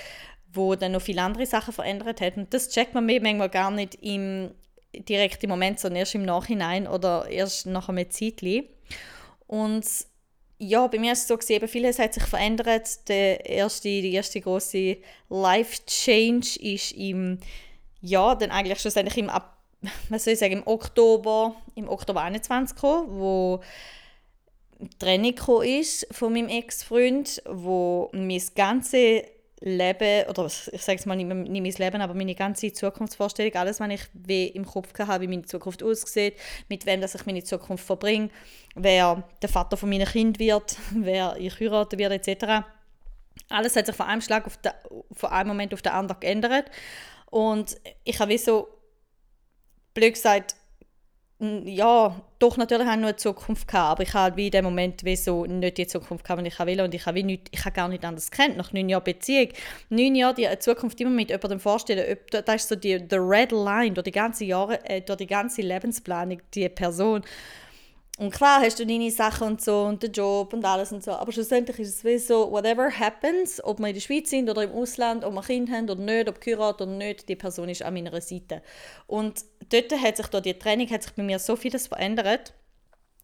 wo 0.54 0.76
dann 0.76 0.94
noch 0.94 1.02
viele 1.02 1.24
andere 1.24 1.46
Sachen 1.46 1.74
verändert 1.74 2.22
hat. 2.22 2.38
Und 2.38 2.54
das 2.54 2.70
checkt 2.70 2.94
man 2.94 3.06
manchmal 3.06 3.50
gar 3.50 3.70
nicht 3.70 3.96
im 3.96 4.52
direkten 4.94 5.50
Moment, 5.50 5.80
sondern 5.80 6.00
erst 6.00 6.16
im 6.16 6.24
Nachhinein 6.24 6.88
oder 6.88 7.28
erst 7.30 7.66
nach 7.66 7.90
einem 7.90 8.10
Zeitchen. 8.10 8.64
Und 9.46 9.86
ja, 10.58 10.88
bei 10.88 11.00
mir 11.00 11.12
ist 11.12 11.24
es 11.24 11.28
so 11.28 11.38
gesehen, 11.38 11.68
vieles 11.68 12.00
hat 12.00 12.14
sich 12.14 12.24
verändert. 12.24 13.10
Der 13.10 13.46
erste, 13.46 13.90
die 13.90 14.14
erste 14.14 14.40
große 14.40 14.98
Life-Change 15.30 16.60
ist 16.62 16.94
im, 16.94 17.40
ja, 18.02 18.36
dann 18.36 18.52
eigentlich 18.52 18.80
schlussendlich 18.80 19.18
im, 19.18 19.30
was 20.10 20.24
soll 20.24 20.34
ich 20.34 20.40
sagen, 20.40 20.54
im 20.54 20.68
Oktober, 20.68 21.56
im 21.76 21.88
Oktober 21.88 22.22
21 22.22 22.76
gekommen, 22.76 23.08
wo 23.10 23.62
die 24.80 24.98
Trennung 24.98 25.64
ist 25.64 26.08
von 26.12 26.34
meinem 26.34 26.50
Ex-Freund, 26.50 27.42
wo 27.46 28.10
mein 28.14 28.42
ganzes 28.56 29.24
Leben, 29.62 30.30
oder 30.30 30.46
ich 30.46 30.82
sage 30.82 31.00
es 31.00 31.06
mal 31.06 31.18
nicht, 31.18 31.28
nicht 31.28 31.80
mein 31.80 31.86
Leben, 31.86 32.02
aber 32.02 32.14
meine 32.14 32.36
ganze 32.36 32.72
Zukunftsvorstellung, 32.72 33.54
alles, 33.56 33.80
was 33.82 33.90
ich 33.90 34.02
wie 34.14 34.48
im 34.48 34.66
Kopf 34.66 34.98
habe, 34.98 35.24
wie 35.24 35.28
meine 35.28 35.44
Zukunft 35.44 35.84
aussieht, 35.84 36.36
mit 36.70 36.86
wem 36.86 37.02
dass 37.02 37.16
ich 37.16 37.26
meine 37.26 37.44
Zukunft 37.44 37.86
verbringe, 37.86 38.30
wer 38.76 39.24
der 39.42 39.50
Vater 39.50 39.76
von 39.76 39.90
meinen 39.90 40.08
Kind 40.08 40.40
wird, 40.40 40.78
wer 40.92 41.36
ich 41.38 41.60
heiraten 41.60 42.00
werde, 42.00 42.16
etc. 42.16 42.66
Alles 43.50 43.76
hat 43.76 43.86
sich 43.86 43.96
von 43.96 44.06
einem 44.06 44.22
Schlag 44.22 44.46
auf 44.46 44.56
den, 44.58 44.72
von 45.12 45.30
einem 45.30 45.50
Moment 45.50 45.74
auf 45.74 45.82
den 45.82 45.92
anderen 45.92 46.20
geändert. 46.22 46.72
Und 47.30 47.76
ich 48.06 48.20
habe 48.20 48.32
wie 48.32 48.38
so, 48.38 48.70
blöd 50.00 50.14
gesagt, 50.14 50.56
ja, 51.42 52.22
doch 52.40 52.58
natürlich 52.58 52.88
auch 52.88 52.98
noch 52.98 53.08
eine 53.08 53.16
Zukunft 53.16 53.68
gehabt, 53.68 53.92
aber 53.92 54.04
ich 54.04 54.14
habe 54.14 54.36
wie 54.36 54.48
in 54.48 54.52
dem 54.52 54.66
Moment 54.66 55.06
wie 55.06 55.16
so 55.16 55.46
nicht 55.46 55.78
die 55.78 55.88
Zukunft 55.88 56.26
gehabt, 56.26 56.42
die 56.42 56.48
ich 56.50 56.60
will 56.60 56.82
und 56.82 56.94
ich 56.94 57.06
habe 57.06 57.16
wie 57.16 57.24
nicht, 57.24 57.48
ich 57.52 57.64
habe 57.64 57.72
gar 57.72 57.88
nicht 57.88 58.04
anders 58.04 58.30
kennt 58.30 58.58
nach 58.58 58.74
neun 58.74 58.90
Jahren 58.90 59.06
Beziehung. 59.06 59.48
Neun 59.90 60.16
Jahre 60.16 60.34
die 60.34 60.60
Zukunft 60.60 61.00
immer 61.00 61.12
mit 61.12 61.30
jemandem 61.30 61.62
vorstellen, 61.62 62.06
ob, 62.12 62.46
das 62.46 62.56
ist 62.56 62.68
so 62.68 62.76
die 62.76 62.98
the 63.10 63.16
red 63.16 63.54
line 63.54 63.94
durch 63.94 64.04
die 64.04 64.12
ganze 64.12 64.44
Jahre, 64.44 64.84
äh, 64.86 65.02
durch 65.02 65.18
die 65.18 65.28
ganze 65.28 65.62
Lebensplanung, 65.62 66.42
die 66.54 66.68
Person. 66.68 67.22
Und 68.20 68.32
klar 68.32 68.60
hast 68.60 68.78
du 68.78 68.86
deine 68.86 69.10
Sachen 69.10 69.48
und 69.48 69.62
so 69.62 69.84
und 69.84 70.04
den 70.04 70.12
Job 70.12 70.52
und 70.52 70.66
alles 70.66 70.92
und 70.92 71.02
so, 71.02 71.12
aber 71.12 71.32
schlussendlich 71.32 71.80
ist 71.80 71.96
es 71.96 72.04
wie 72.04 72.18
so, 72.18 72.52
whatever 72.52 72.92
happens, 72.92 73.64
ob 73.64 73.80
wir 73.80 73.88
in 73.88 73.94
der 73.94 74.02
Schweiz 74.02 74.30
sind 74.30 74.50
oder 74.50 74.64
im 74.64 74.74
Ausland, 74.74 75.24
ob 75.24 75.34
wir 75.36 75.42
Kinder 75.42 75.72
haben 75.72 75.90
oder 75.90 76.02
nicht, 76.02 76.28
ob 76.28 76.42
geheiratet 76.42 76.82
oder 76.82 76.98
nicht, 76.98 77.30
die 77.30 77.38
Person 77.38 77.70
ist 77.70 77.82
an 77.82 77.94
meiner 77.94 78.20
Seite. 78.20 78.62
Und 79.08 79.46
dort 79.70 79.92
hat 79.92 80.18
sich 80.18 80.28
durch 80.28 80.44
die 80.44 80.54
Training 80.54 80.90
hat 80.90 81.04
sich 81.04 81.14
bei 81.14 81.24
mir 81.24 81.40
so 81.40 81.56
vieles 81.56 81.88
verändert. 81.88 82.54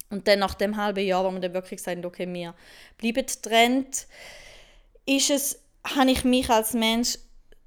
Und 0.09 0.27
dann 0.27 0.39
nach 0.39 0.53
dem 0.53 0.77
halben 0.77 1.05
Jahr, 1.05 1.25
wo 1.25 1.31
wir 1.31 1.39
dann 1.39 1.53
wirklich 1.53 1.77
gesagt 1.77 2.05
okay, 2.05 2.31
wir 2.31 2.53
bleiben 2.97 3.25
getrennt, 3.25 4.07
ist 5.05 5.29
es, 5.29 5.59
habe 5.83 6.11
ich 6.11 6.23
mich 6.23 6.49
als 6.49 6.73
Mensch 6.73 7.17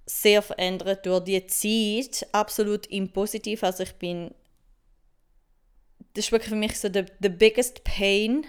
sehr 0.07 0.41
verändert 0.41 1.05
durch 1.05 1.25
die 1.25 1.47
Zeit, 1.47 2.27
absolut 2.33 2.87
im 2.87 3.13
Positiv. 3.13 3.63
Also 3.63 3.83
ich 3.83 3.95
bin 3.95 4.33
das 6.19 6.27
ist 6.27 6.33
wirklich 6.33 6.49
für 6.49 6.57
mich 6.57 6.79
so 6.79 6.89
the, 6.93 7.05
the 7.21 7.29
biggest 7.29 7.85
pain 7.85 8.45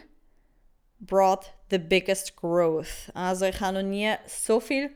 brought 1.00 1.54
the 1.70 1.78
biggest 1.78 2.36
growth. 2.36 3.12
Also 3.14 3.46
ich 3.46 3.60
habe 3.60 3.84
noch 3.84 3.90
nie 3.90 4.12
so 4.26 4.60
viel 4.60 4.90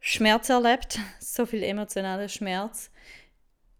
Schmerz 0.00 0.50
erlebt, 0.50 0.98
so 1.20 1.46
viel 1.46 1.62
emotionalen 1.62 2.28
Schmerz 2.28 2.90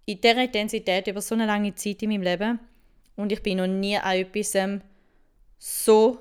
in 0.06 0.20
dieser 0.20 0.42
Intensität 0.42 1.06
über 1.08 1.20
so 1.20 1.34
eine 1.34 1.46
lange 1.46 1.75
Zeit 1.75 2.02
in 2.02 2.10
meinem 2.10 2.22
Leben. 2.22 2.60
Und 3.16 3.32
ich 3.32 3.42
bin 3.42 3.58
noch 3.58 3.66
nie 3.66 3.98
an 3.98 4.16
etwas 4.16 4.56
so 5.58 6.18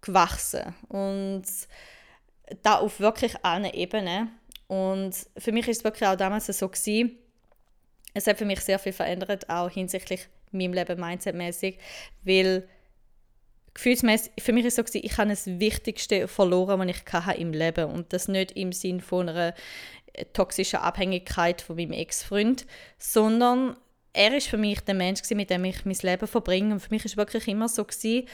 gewachsen. 0.00 0.74
Und 0.88 1.44
da 2.62 2.76
auf 2.76 3.00
wirklich 3.00 3.34
allen 3.44 3.72
Ebenen. 3.72 4.30
Und 4.68 5.14
für 5.36 5.52
mich 5.52 5.68
ist 5.68 5.78
es 5.78 5.84
wirklich 5.84 6.08
auch 6.08 6.16
damals 6.16 6.46
so 6.46 6.68
gewesen, 6.68 7.18
es 8.14 8.26
hat 8.28 8.38
für 8.38 8.44
mich 8.44 8.60
sehr 8.60 8.78
viel 8.78 8.92
verändert, 8.92 9.50
auch 9.50 9.68
hinsichtlich 9.68 10.28
meinem 10.52 10.72
Leben 10.72 11.00
mindsetmäßig, 11.00 11.78
weil 12.22 12.68
gefühlsmäßig, 13.74 14.32
für 14.38 14.52
mich 14.52 14.64
ist 14.64 14.74
es 14.74 14.76
so 14.76 14.84
gewesen, 14.84 15.04
ich 15.04 15.18
habe 15.18 15.30
das 15.30 15.46
Wichtigste 15.46 16.28
verloren, 16.28 16.78
was 16.78 16.96
ich 16.96 17.12
hatte 17.12 17.40
im 17.40 17.52
Leben. 17.52 17.90
Und 17.90 18.12
das 18.12 18.28
nicht 18.28 18.52
im 18.52 18.72
Sinn 18.72 19.00
von 19.00 19.28
einer 19.28 19.54
toxischen 20.32 20.80
Abhängigkeit 20.80 21.62
von 21.62 21.76
meinem 21.76 21.92
Ex-Freund, 21.92 22.66
sondern 22.98 23.76
er 24.12 24.36
ist 24.36 24.48
für 24.48 24.56
mich 24.56 24.80
der 24.80 24.94
Mensch 24.94 25.28
mit 25.30 25.50
dem 25.50 25.64
ich 25.64 25.84
mein 25.84 25.96
Leben 26.02 26.26
verbringe 26.26 26.74
und 26.74 26.80
für 26.80 26.90
mich 26.90 27.04
ist 27.04 27.16
wirklich 27.16 27.48
immer 27.48 27.68
so 27.68 27.84
gewesen, 27.84 28.28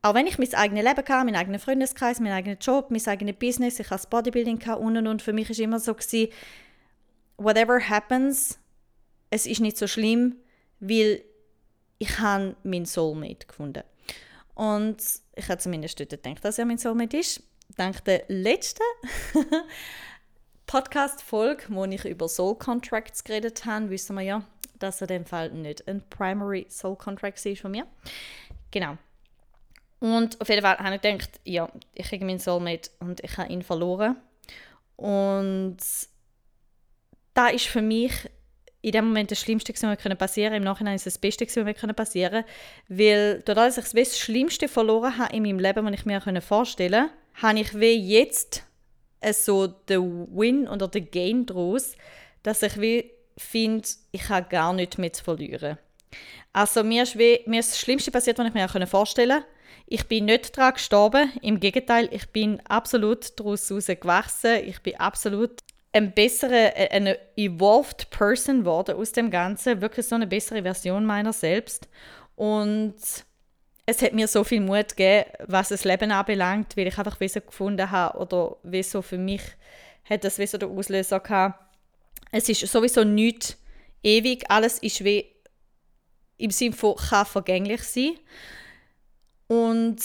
auch 0.00 0.14
wenn 0.14 0.26
ich 0.26 0.38
mein 0.38 0.54
eigenes 0.54 0.84
Leben 0.84 0.96
hatte, 0.96 1.24
meinen 1.24 1.36
eigenen 1.36 1.60
Freundeskreis, 1.60 2.20
meinen 2.20 2.32
eigenen 2.32 2.58
Job, 2.58 2.90
mein 2.90 3.06
eigenes 3.06 3.36
Business, 3.36 3.80
ich 3.80 3.90
hatte 3.90 4.08
Bodybuilding 4.08 4.62
und 4.78 4.96
und 4.96 5.06
und, 5.06 5.22
für 5.22 5.32
mich 5.32 5.50
ist 5.50 5.60
immer 5.60 5.80
so 5.80 5.94
gewesen, 5.94 6.28
whatever 7.36 7.80
happens, 7.80 8.58
es 9.30 9.46
ist 9.46 9.60
nicht 9.60 9.76
so 9.76 9.86
schlimm, 9.86 10.36
weil 10.80 11.22
ich 11.98 12.18
habe 12.18 12.56
meinen 12.62 12.86
Soulmate 12.86 13.46
gefunden. 13.46 13.82
Und 14.54 15.02
ich 15.34 15.48
habe 15.48 15.58
zumindest 15.58 15.98
dort 16.00 16.10
gedacht, 16.10 16.44
dass 16.44 16.58
er 16.58 16.64
mein 16.64 16.78
Soulmate 16.78 17.18
ist. 17.18 17.42
Dank 17.76 18.04
der 18.04 18.24
letzten 18.28 18.82
Podcast-Folge, 20.68 21.64
wo 21.70 21.86
ich 21.86 22.04
über 22.04 22.28
Soul 22.28 22.54
Contracts 22.54 23.24
geredet 23.24 23.64
habe, 23.64 23.88
wissen 23.88 24.14
wir 24.16 24.22
ja, 24.22 24.44
dass 24.78 25.00
er 25.00 25.08
in 25.08 25.22
dem 25.22 25.24
Fall 25.24 25.50
nicht 25.50 25.88
ein 25.88 26.02
Primary 26.10 26.66
Soul 26.68 26.94
Contract 26.94 27.44
ist 27.44 27.62
von 27.62 27.70
mir. 27.70 27.86
Genau. 28.70 28.98
Und 29.98 30.38
auf 30.38 30.48
jeden 30.50 30.60
Fall 30.60 30.76
habe 30.78 30.96
ich 30.96 31.00
gedacht, 31.00 31.40
ja, 31.44 31.70
ich 31.94 32.06
kriege 32.06 32.24
meinen 32.24 32.38
Soulmate 32.38 32.90
und 33.00 33.24
ich 33.24 33.38
habe 33.38 33.50
ihn 33.50 33.62
verloren. 33.62 34.16
Und 34.96 35.78
da 37.32 37.48
ist 37.48 37.66
für 37.66 37.82
mich 37.82 38.12
in 38.82 38.92
dem 38.92 39.06
Moment 39.06 39.30
das 39.30 39.40
Schlimmste, 39.40 39.72
was 39.72 39.82
mir 39.82 40.16
passieren 40.16 40.54
Im 40.54 40.64
Nachhinein 40.64 40.96
ist 40.96 41.06
es 41.06 41.14
das 41.14 41.20
Beste, 41.20 41.46
was 41.46 41.82
mir 41.82 41.94
passieren 41.94 42.44
Weil 42.88 43.42
dadurch, 43.42 43.74
dass 43.74 43.94
ich 43.94 44.04
das 44.04 44.18
Schlimmste 44.18 44.68
verloren 44.68 45.16
habe 45.16 45.34
in 45.34 45.44
meinem 45.44 45.60
Leben, 45.60 45.86
was 45.86 45.94
ich 45.94 46.04
mir 46.04 46.42
vorstellen 46.42 47.08
konnte, 47.08 47.42
habe 47.42 47.60
ich 47.60 47.74
wie 47.74 48.18
jetzt 48.18 48.67
so 49.32 49.66
den 49.66 50.28
Win 50.30 50.68
oder 50.68 50.88
den 50.88 51.10
Gain 51.10 51.46
daraus, 51.46 51.94
dass 52.42 52.62
ich 52.62 52.80
wie 52.80 53.10
finde, 53.36 53.88
ich 54.12 54.28
habe 54.28 54.48
gar 54.48 54.72
nichts 54.72 54.98
mehr 54.98 55.12
zu 55.12 55.24
verlieren. 55.24 55.78
Also 56.52 56.82
mir 56.82 57.04
ist, 57.04 57.18
wie, 57.18 57.40
mir 57.46 57.60
ist 57.60 57.72
das 57.72 57.80
Schlimmste 57.80 58.10
passiert, 58.10 58.38
was 58.38 58.46
ich 58.46 58.54
mir 58.54 58.86
vorstellen 58.86 59.30
konnte. 59.30 59.46
Ich 59.86 60.06
bin 60.06 60.26
nicht 60.26 60.56
daran 60.56 60.74
gestorben, 60.74 61.32
im 61.40 61.60
Gegenteil, 61.60 62.08
ich 62.12 62.28
bin 62.28 62.60
absolut 62.66 63.38
daraus 63.38 63.68
gewachsen. 63.68 64.56
Ich 64.66 64.82
bin 64.82 64.96
absolut 64.96 65.62
ein 65.92 66.12
bessere, 66.12 66.76
äh, 66.76 66.90
eine 66.90 67.18
evolved 67.36 68.10
person 68.10 68.60
geworden 68.60 68.96
aus 68.96 69.12
dem 69.12 69.30
Ganzen, 69.30 69.80
wirklich 69.80 70.06
so 70.06 70.14
eine 70.14 70.26
bessere 70.26 70.62
Version 70.62 71.06
meiner 71.06 71.32
selbst. 71.32 71.88
Und 72.36 72.96
es 73.88 74.02
hat 74.02 74.12
mir 74.12 74.28
so 74.28 74.44
viel 74.44 74.60
Mut 74.60 74.90
gegeben, 74.90 75.30
was 75.46 75.70
das 75.70 75.84
Leben 75.84 76.12
anbelangt, 76.12 76.76
weil 76.76 76.88
ich 76.88 76.98
einfach 76.98 77.18
Wissen 77.20 77.40
gefunden 77.46 77.90
habe 77.90 78.18
oder 78.18 78.56
wieso 78.62 79.00
für 79.00 79.16
mich 79.16 79.40
hat 80.04 80.24
das 80.24 80.36
Wissen 80.36 80.60
der 80.60 80.68
Auslöser 80.68 81.20
gehabt. 81.20 81.58
Es 82.30 82.50
ist 82.50 82.70
sowieso 82.70 83.02
nichts 83.02 83.56
ewig, 84.02 84.44
alles 84.50 84.78
ist 84.80 85.02
wie 85.04 85.24
im 86.36 86.50
Sinne 86.50 86.76
von 86.76 86.96
kann 86.96 87.24
vergänglich 87.24 87.82
sein. 87.82 88.18
Und 89.46 89.96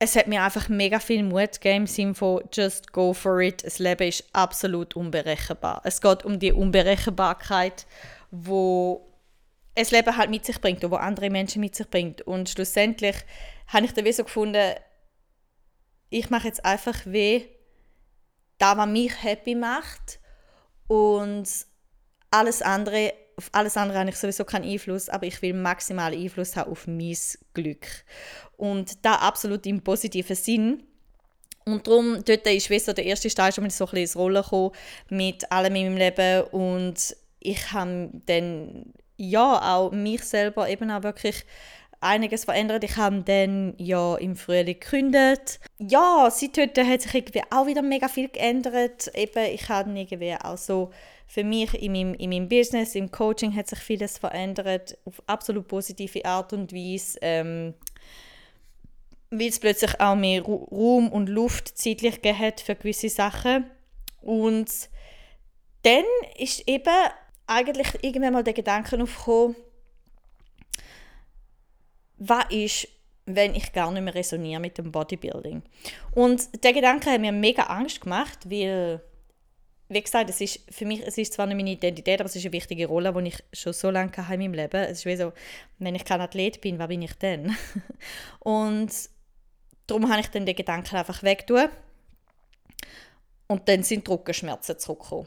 es 0.00 0.16
hat 0.16 0.26
mir 0.26 0.42
einfach 0.42 0.68
mega 0.68 0.98
viel 0.98 1.22
Mut 1.22 1.60
gegeben 1.60 1.82
im 1.82 1.86
Sinne 1.86 2.16
von 2.16 2.42
just 2.52 2.92
go 2.92 3.12
for 3.12 3.40
it. 3.40 3.64
Das 3.64 3.78
Leben 3.78 4.08
ist 4.08 4.24
absolut 4.32 4.96
unberechenbar. 4.96 5.82
Es 5.84 6.00
geht 6.00 6.24
um 6.24 6.40
die 6.40 6.52
Unberechenbarkeit, 6.52 7.86
wo 8.32 9.08
das 9.78 9.90
Leben 9.90 10.16
halt 10.16 10.30
mit 10.30 10.44
sich 10.44 10.60
bringt 10.60 10.84
und 10.84 10.90
wo 10.90 10.96
andere 10.96 11.30
Menschen 11.30 11.60
mit 11.60 11.74
sich 11.74 11.88
bringt. 11.88 12.22
Und 12.22 12.48
schlussendlich 12.48 13.16
habe 13.68 13.86
ich 13.86 13.92
dann 13.92 14.04
wie 14.04 14.12
so 14.12 14.24
gefunden, 14.24 14.74
ich 16.10 16.30
mache 16.30 16.48
jetzt 16.48 16.64
einfach 16.64 16.98
weh, 17.04 17.46
da 18.58 18.76
was 18.76 18.88
mich 18.88 19.22
happy 19.22 19.54
macht 19.54 20.20
und 20.86 21.48
alles 22.30 22.62
andere 22.62 23.12
auf 23.38 23.50
alles 23.52 23.76
andere 23.76 24.00
habe 24.00 24.10
ich 24.10 24.16
sowieso 24.16 24.44
keinen 24.44 24.68
Einfluss, 24.68 25.08
aber 25.08 25.26
ich 25.26 25.40
will 25.42 25.54
maximalen 25.54 26.20
Einfluss 26.20 26.56
haben 26.56 26.72
auf 26.72 26.88
mein 26.88 27.16
Glück. 27.54 27.86
Und 28.56 29.04
da 29.04 29.14
absolut 29.14 29.64
im 29.64 29.80
positiven 29.80 30.34
Sinn. 30.34 30.82
Und 31.64 31.86
darum, 31.86 32.24
dort 32.24 32.46
ist 32.48 32.68
wie 32.68 32.80
so 32.80 32.92
der 32.92 33.04
erste 33.04 33.28
Teil 33.28 33.52
schon 33.52 33.62
mal 33.62 33.70
so 33.70 33.84
ein 33.84 33.90
bisschen 33.90 34.02
ins 34.02 34.16
Rollen 34.16 34.42
gekommen 34.42 34.72
mit 35.08 35.52
allem 35.52 35.76
in 35.76 35.84
meinem 35.84 35.98
Leben 35.98 36.48
und 36.48 37.16
ich 37.38 37.72
habe 37.72 38.10
dann 38.26 38.92
ja 39.18 39.76
auch 39.76 39.92
mich 39.92 40.24
selber 40.24 40.68
eben 40.68 40.90
auch 40.90 41.02
wirklich 41.02 41.44
einiges 42.00 42.44
verändert. 42.44 42.84
Ich 42.84 42.96
habe 42.96 43.22
dann 43.22 43.74
ja 43.76 44.16
im 44.16 44.36
Frühling 44.36 44.78
gekündigt. 44.78 45.60
Ja, 45.78 46.30
seit 46.30 46.56
heute 46.56 46.86
hat 46.86 47.02
sich 47.02 47.14
irgendwie 47.14 47.42
auch 47.50 47.66
wieder 47.66 47.82
mega 47.82 48.08
viel 48.08 48.28
geändert. 48.28 49.10
Eben, 49.14 49.44
ich 49.52 49.68
habe 49.68 49.90
irgendwie 49.98 50.34
auch 50.34 50.56
so 50.56 50.90
für 51.26 51.44
mich 51.44 51.74
in 51.74 51.92
meinem, 51.92 52.14
in 52.14 52.30
meinem 52.30 52.48
Business, 52.48 52.94
im 52.94 53.10
Coaching 53.10 53.54
hat 53.54 53.68
sich 53.68 53.80
vieles 53.80 54.16
verändert 54.16 54.96
auf 55.04 55.22
absolut 55.26 55.68
positive 55.68 56.24
Art 56.24 56.52
und 56.52 56.72
Weise. 56.72 57.18
Ähm, 57.20 57.74
weil 59.30 59.48
es 59.48 59.60
plötzlich 59.60 60.00
auch 60.00 60.14
mehr 60.14 60.42
Raum 60.42 61.10
und 61.10 61.28
Luft 61.28 61.76
zeitlich 61.76 62.20
hat 62.24 62.60
für 62.60 62.76
gewisse 62.76 63.10
Sachen. 63.10 63.66
Und 64.22 64.70
dann 65.82 66.04
ist 66.38 66.66
eben 66.66 66.94
eigentlich 67.48 67.88
irgendwann 68.02 68.34
mal 68.34 68.44
der 68.44 68.52
Gedanke 68.52 69.02
aufgekommen, 69.02 69.56
was 72.18 72.44
ist, 72.50 72.88
wenn 73.26 73.54
ich 73.54 73.72
gar 73.72 73.90
nicht 73.90 74.02
mehr 74.02 74.14
resoniere 74.14 74.60
mit 74.60 74.78
dem 74.78 74.92
Bodybuilding. 74.92 75.62
Und 76.12 76.64
der 76.64 76.72
Gedanke 76.72 77.10
hat 77.10 77.20
mir 77.20 77.32
mega 77.32 77.64
Angst 77.64 78.00
gemacht, 78.00 78.50
weil 78.50 79.02
wie 79.90 80.02
gesagt, 80.02 80.28
es 80.28 80.40
ist 80.40 80.60
für 80.70 80.84
mich, 80.84 81.06
es 81.06 81.16
ist 81.16 81.32
zwar 81.32 81.46
nicht 81.46 81.56
meine 81.56 81.70
Identität, 81.70 82.20
aber 82.20 82.28
es 82.28 82.36
ist 82.36 82.44
eine 82.44 82.52
wichtige 82.52 82.86
Rolle, 82.86 83.12
die 83.12 83.28
ich 83.28 83.42
schon 83.54 83.72
so 83.72 83.90
lange 83.90 84.12
in 84.16 84.38
meinem 84.38 84.52
Leben. 84.52 84.82
Es 84.82 84.98
ist 84.98 85.06
wie 85.06 85.16
so, 85.16 85.32
wenn 85.78 85.94
ich 85.94 86.04
kein 86.04 86.20
Athlet 86.20 86.60
bin, 86.60 86.78
wer 86.78 86.88
bin 86.88 87.00
ich 87.00 87.14
denn? 87.14 87.56
und 88.40 88.92
darum 89.86 90.10
habe 90.10 90.20
ich 90.20 90.28
dann 90.28 90.44
den 90.44 90.56
Gedanken 90.56 90.96
einfach 90.96 91.22
weggetan. 91.22 91.70
Und 93.46 93.66
dann 93.66 93.82
sind 93.82 94.06
die 94.06 94.10
Rückenschmerzen 94.10 94.78
zurückgekommen. 94.78 95.26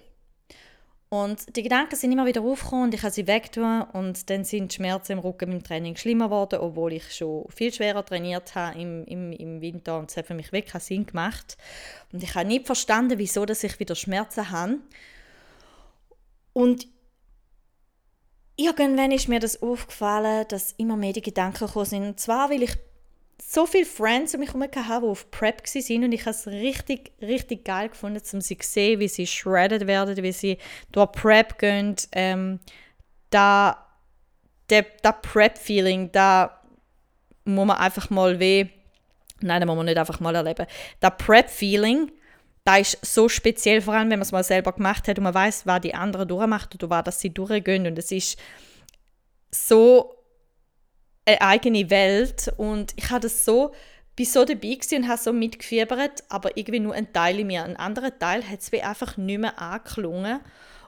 Und 1.13 1.57
die 1.57 1.63
Gedanken 1.63 1.97
sind 1.97 2.13
immer 2.13 2.25
wieder 2.25 2.41
aufgekommen 2.41 2.85
und 2.85 2.93
ich 2.93 3.03
habe 3.03 3.11
sie 3.11 3.27
weggetan 3.27 3.81
und 3.81 4.29
dann 4.29 4.45
sind 4.45 4.71
die 4.71 4.75
Schmerzen 4.75 5.11
im 5.11 5.19
Rücken 5.19 5.49
beim 5.49 5.61
Training 5.61 5.97
schlimmer 5.97 6.27
geworden, 6.27 6.59
obwohl 6.61 6.93
ich 6.93 7.13
schon 7.13 7.43
viel 7.53 7.73
schwerer 7.73 8.05
trainiert 8.05 8.55
habe 8.55 8.79
im, 8.79 9.03
im, 9.03 9.33
im 9.33 9.59
Winter 9.59 9.99
und 9.99 10.09
es 10.09 10.15
hat 10.15 10.27
für 10.27 10.35
mich 10.35 10.53
wirklich 10.53 10.71
keinen 10.71 10.81
Sinn 10.81 11.05
gemacht. 11.05 11.57
Und 12.13 12.23
ich 12.23 12.33
habe 12.33 12.47
nicht 12.47 12.65
verstanden, 12.65 13.17
wieso 13.17 13.45
dass 13.45 13.61
ich 13.65 13.77
wieder 13.77 13.93
Schmerzen 13.93 14.51
habe. 14.51 14.77
Und 16.53 16.87
irgendwann 18.55 19.11
ist 19.11 19.27
mir 19.27 19.41
das 19.41 19.61
aufgefallen, 19.61 20.45
dass 20.47 20.71
immer 20.77 20.95
mehr 20.95 21.11
die 21.11 21.21
Gedanken 21.21 21.65
gekommen 21.65 21.85
sind. 21.87 22.03
Und 22.03 22.19
zwar, 22.21 22.49
weil 22.49 22.63
ich 22.63 22.77
so 23.43 23.65
viele 23.65 23.85
Friends 23.85 24.33
um 24.33 24.39
mich 24.39 24.53
herum 24.53 24.63
die 24.71 24.79
auf 25.07 25.31
Prep 25.31 25.63
waren 25.63 26.03
und 26.03 26.11
ich 26.11 26.21
habe 26.21 26.31
es 26.31 26.47
richtig, 26.47 27.11
richtig 27.21 27.65
geil 27.65 27.89
gefunden, 27.89 28.21
um 28.33 28.41
sie 28.41 28.57
zu 28.57 28.67
sehen, 28.67 28.99
wie 28.99 29.07
sie 29.07 29.25
shredded 29.25 29.87
werden, 29.87 30.15
wie 30.23 30.31
sie 30.31 30.57
durch 30.91 31.11
Prep 31.11 31.57
gehen. 31.57 31.95
Ähm, 32.11 32.59
da, 33.31 33.87
der, 34.69 34.85
das 35.01 35.15
Prep-Feeling, 35.23 36.11
da 36.11 36.61
muss 37.43 37.65
man 37.65 37.77
einfach 37.77 38.09
mal 38.11 38.39
weh, 38.39 38.67
nein, 39.41 39.59
da 39.59 39.65
muss 39.65 39.75
man 39.75 39.87
nicht 39.87 39.97
einfach 39.97 40.19
mal 40.19 40.35
erleben. 40.35 40.67
Das 40.99 41.13
Prep-Feeling, 41.17 42.11
da 42.63 42.77
ist 42.77 43.03
so 43.03 43.27
speziell, 43.27 43.81
vor 43.81 43.95
allem 43.95 44.11
wenn 44.11 44.19
man 44.19 44.25
es 44.25 44.31
mal 44.31 44.43
selber 44.43 44.71
gemacht 44.71 45.07
hat 45.07 45.17
und 45.17 45.23
man 45.23 45.33
weiß, 45.33 45.65
was 45.65 45.81
die 45.81 45.95
anderen 45.95 46.27
durchmacht 46.27 46.75
oder 46.75 46.89
was 46.91 47.03
dass 47.05 47.19
sie 47.19 47.33
durchgehen 47.33 47.87
und 47.87 47.97
es 47.97 48.11
ist 48.11 48.37
so 49.49 50.20
eine 51.25 51.41
eigene 51.41 51.89
Welt 51.89 52.51
und 52.57 52.93
ich 52.97 53.09
habe 53.09 53.21
das 53.21 53.45
so 53.45 53.71
bin 54.15 54.25
so 54.25 54.45
dabei 54.45 54.77
und 54.95 55.07
habe 55.07 55.21
so 55.21 55.33
mitgefiebert, 55.33 56.23
aber 56.29 56.55
irgendwie 56.57 56.79
nur 56.79 56.93
ein 56.93 57.13
Teil 57.13 57.39
in 57.39 57.47
mir. 57.47 57.63
Ein 57.63 57.77
anderer 57.77 58.17
Teil 58.17 58.47
hat 58.47 58.59
es 58.59 58.73
einfach 58.73 59.17
nicht 59.17 59.39
mehr 59.39 59.57
angeklungen. 59.59 60.41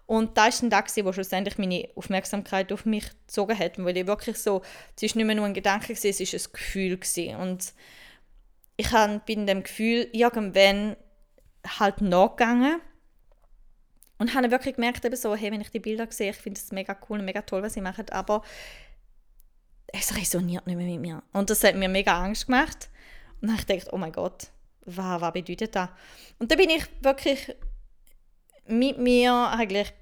Und 0.06 0.38
da 0.38 0.48
ist 0.48 0.62
ein 0.62 0.70
Tag, 0.70 0.90
wo 1.04 1.14
schlussendlich 1.14 1.58
meine 1.58 1.88
Aufmerksamkeit 1.96 2.72
auf 2.74 2.86
mich 2.86 3.06
gezogen 3.26 3.58
hat, 3.58 3.84
weil 3.84 3.96
ich 3.96 4.08
wirklich 4.08 4.38
so, 4.38 4.62
es 4.96 5.04
ist 5.04 5.16
nicht 5.16 5.26
mehr 5.26 5.36
nur 5.36 5.46
ein 5.46 5.54
Gedanke, 5.54 5.94
es 5.94 6.04
ist 6.04 6.34
ein 6.34 6.54
Gefühl 6.54 6.98
gewesen. 6.98 7.36
Und 7.38 7.74
ich 8.76 8.90
bin 9.26 9.48
dem 9.48 9.64
Gefühl 9.64 10.10
irgendwann 10.12 10.98
halt 11.80 12.02
nachgegangen 12.02 12.82
Und 14.18 14.36
habe 14.36 14.52
wirklich 14.52 14.76
gemerkt, 14.76 15.06
eben 15.06 15.16
so, 15.16 15.34
hey, 15.36 15.52
wenn 15.52 15.62
ich 15.62 15.72
die 15.72 15.80
Bilder 15.80 16.08
sehe, 16.10 16.32
ich 16.32 16.36
finde 16.36 16.60
es 16.60 16.72
mega 16.74 16.98
cool 17.10 17.20
und 17.20 17.26
mega 17.26 17.42
toll, 17.42 17.64
was 17.64 17.74
sie 17.74 17.82
machen, 17.82 18.10
aber 18.12 18.44
es 19.94 20.18
resoniert 20.18 20.68
nicht 20.68 20.76
mehr 20.76 20.86
mit 20.86 21.00
mir. 21.00 21.24
Und 21.32 21.50
das 21.50 21.64
hat 21.64 21.76
mir 21.76 21.88
mega 21.88 22.22
Angst 22.22 22.48
gemacht. 22.48 22.90
Und 23.40 23.48
dann 23.48 23.52
habe 23.52 23.62
ich 23.62 23.68
gedacht, 23.68 23.94
oh 23.94 23.98
mein 23.98 24.12
Gott, 24.12 24.48
was, 24.86 25.22
was 25.22 25.34
bedeutet 25.34 25.76
das? 25.76 25.90
Und 26.40 26.52
dann 26.52 26.58
bin 26.58 26.70
ich 26.70 26.84
wirklich 27.02 27.56
mit 28.66 28.98
mir 28.98 29.34
eigentlich 29.34 29.94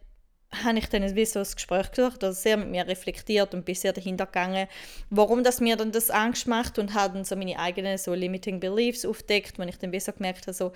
habe 0.63 0.77
ich 0.77 0.89
dann 0.89 1.15
wie 1.15 1.25
so 1.25 1.39
ein 1.39 1.47
Gespräch 1.49 1.91
gesucht, 1.91 2.23
also 2.25 2.39
sehr 2.39 2.57
mit 2.57 2.69
mir 2.69 2.85
reflektiert 2.85 3.53
und 3.53 3.63
bin 3.63 3.73
sehr 3.73 3.93
dahinter 3.93 4.25
gegangen, 4.25 4.67
warum 5.09 5.45
das 5.45 5.61
mir 5.61 5.77
dann 5.77 5.93
das 5.93 6.09
Angst 6.09 6.45
macht 6.45 6.77
und 6.77 6.93
habe 6.93 7.13
dann 7.13 7.23
so 7.23 7.37
meine 7.37 7.57
eigenen 7.57 7.97
so 7.97 8.13
limiting 8.13 8.59
beliefs 8.59 9.05
aufdeckt, 9.05 9.57
wenn 9.59 9.69
ich 9.69 9.77
dann 9.77 9.97
so 9.97 10.11
gemerkt 10.11 10.47
habe, 10.47 10.53
so, 10.53 10.73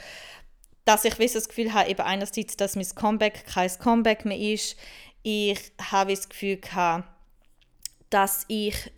dass 0.86 1.04
ich 1.04 1.19
wie 1.19 1.28
das 1.28 1.49
Gefühl 1.49 1.73
habe, 1.73 1.89
eben 1.89 2.01
einerseits, 2.01 2.56
dass 2.56 2.78
mein 2.78 2.88
Comeback 2.95 3.45
kein 3.47 3.69
Comeback 3.80 4.23
mehr 4.23 4.39
ist, 4.39 4.78
ich 5.23 5.60
habe 5.91 6.12
das 6.12 6.30
Gefühl 6.30 6.58
gehabt, 6.58 7.10
dass 8.10 8.45
ich 8.47 8.91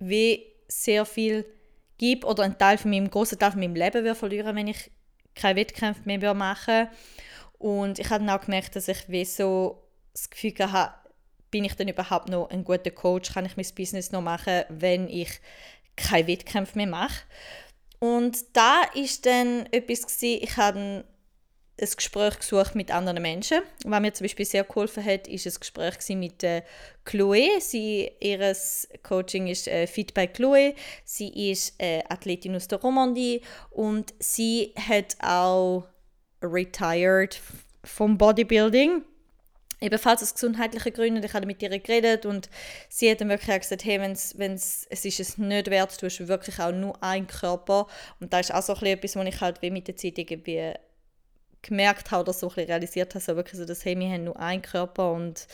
wie 0.00 0.46
sehr 0.68 1.04
viel 1.04 1.44
gebe 1.98 2.26
oder 2.26 2.42
einen 2.42 2.58
Teil 2.58 2.78
von 2.78 2.90
meinem 2.90 3.10
großen 3.10 3.38
Teil 3.38 3.52
von 3.52 3.60
meinem 3.60 3.74
Leben 3.74 4.02
würde 4.02 4.14
verlieren, 4.14 4.56
wenn 4.56 4.68
ich 4.68 4.90
keine 5.34 5.60
Wettkämpfe 5.60 6.02
mehr 6.04 6.34
machen 6.34 6.74
würde 6.74 6.90
und 7.60 7.98
ich 7.98 8.08
habe 8.08 8.24
dann 8.24 8.34
auch 8.34 8.42
gemerkt, 8.42 8.74
dass 8.74 8.88
ich 8.88 9.06
wie 9.08 9.24
so 9.26 9.86
das 10.14 10.30
Gefühl 10.30 10.54
hatte, 10.72 10.94
bin 11.50 11.64
ich 11.64 11.74
denn 11.74 11.88
überhaupt 11.88 12.30
noch 12.30 12.48
ein 12.48 12.64
guter 12.64 12.90
Coach? 12.90 13.34
Kann 13.34 13.44
ich 13.44 13.56
mein 13.56 13.66
Business 13.76 14.12
noch 14.12 14.22
machen, 14.22 14.64
wenn 14.70 15.06
ich 15.08 15.28
keine 15.94 16.26
Wettkämpfe 16.26 16.78
mehr 16.78 16.86
mache? 16.86 17.22
Und 17.98 18.56
da 18.56 18.80
ist 18.94 19.26
dann 19.26 19.66
etwas 19.72 20.06
gewesen, 20.06 20.42
ich 20.42 20.56
habe 20.56 21.04
ein 21.80 21.88
Gespräch 21.96 22.38
gesucht 22.38 22.74
mit 22.74 22.90
anderen 22.90 23.22
Menschen. 23.22 23.60
Was 23.84 24.00
mir 24.00 24.12
zum 24.12 24.24
Beispiel 24.24 24.46
sehr 24.46 24.64
geholfen 24.64 25.04
hat, 25.04 25.26
ist 25.26 25.46
ein 25.46 25.54
Gespräch 25.58 25.96
mit 26.10 26.42
äh, 26.42 26.62
Chloe. 27.04 27.60
Sie, 27.60 28.10
ihr 28.20 28.56
Coaching 29.02 29.46
ist 29.46 29.68
äh, 29.68 29.86
Fit 29.86 30.14
Chloe. 30.34 30.74
Sie 31.04 31.50
ist 31.50 31.74
äh, 31.78 32.02
Athletin 32.08 32.56
aus 32.56 32.68
der 32.68 32.80
Romandie 32.80 33.42
und 33.70 34.12
sie 34.18 34.74
hat 34.76 35.16
auch 35.20 35.84
retired 36.42 37.40
vom 37.84 38.18
Bodybuilding. 38.18 39.02
Ebenfalls 39.82 40.22
aus 40.22 40.34
gesundheitlichen 40.34 40.92
Gründen. 40.92 41.24
Ich 41.24 41.32
habe 41.32 41.46
mit 41.46 41.62
ihr 41.62 41.70
geredet 41.70 42.26
und 42.26 42.50
sie 42.90 43.10
hat 43.10 43.22
dann 43.22 43.30
wirklich 43.30 43.60
gesagt, 43.60 43.84
hey, 43.84 43.98
wenn's, 43.98 44.34
wenn's, 44.36 44.86
es 44.90 45.06
ist 45.06 45.20
es 45.20 45.38
nicht 45.38 45.70
wert, 45.70 46.02
du 46.02 46.06
hast 46.06 46.28
wirklich 46.28 46.58
auch 46.60 46.72
nur 46.72 47.02
einen 47.02 47.26
Körper. 47.26 47.86
Und 48.20 48.30
das 48.32 48.50
ist 48.50 48.54
auch 48.54 48.62
so 48.62 48.74
etwas, 48.84 49.16
was 49.16 49.26
ich 49.26 49.40
halt 49.40 49.62
wie 49.62 49.70
mit 49.70 49.88
der 49.88 49.96
Zeit 49.96 50.18
irgendwie 50.18 50.74
gemerkt 51.62 52.10
habe 52.10 52.22
oder 52.22 52.32
so 52.32 52.48
ein 52.48 52.54
realisiert 52.54 53.14
habe, 53.14 53.24
so 53.24 53.36
wirklich 53.36 53.58
so, 53.58 53.64
dass 53.64 53.84
hey, 53.84 53.98
wir 53.98 54.08
haben 54.08 54.24
nur 54.24 54.38
einen 54.38 54.62
Körper 54.62 55.12
und 55.12 55.46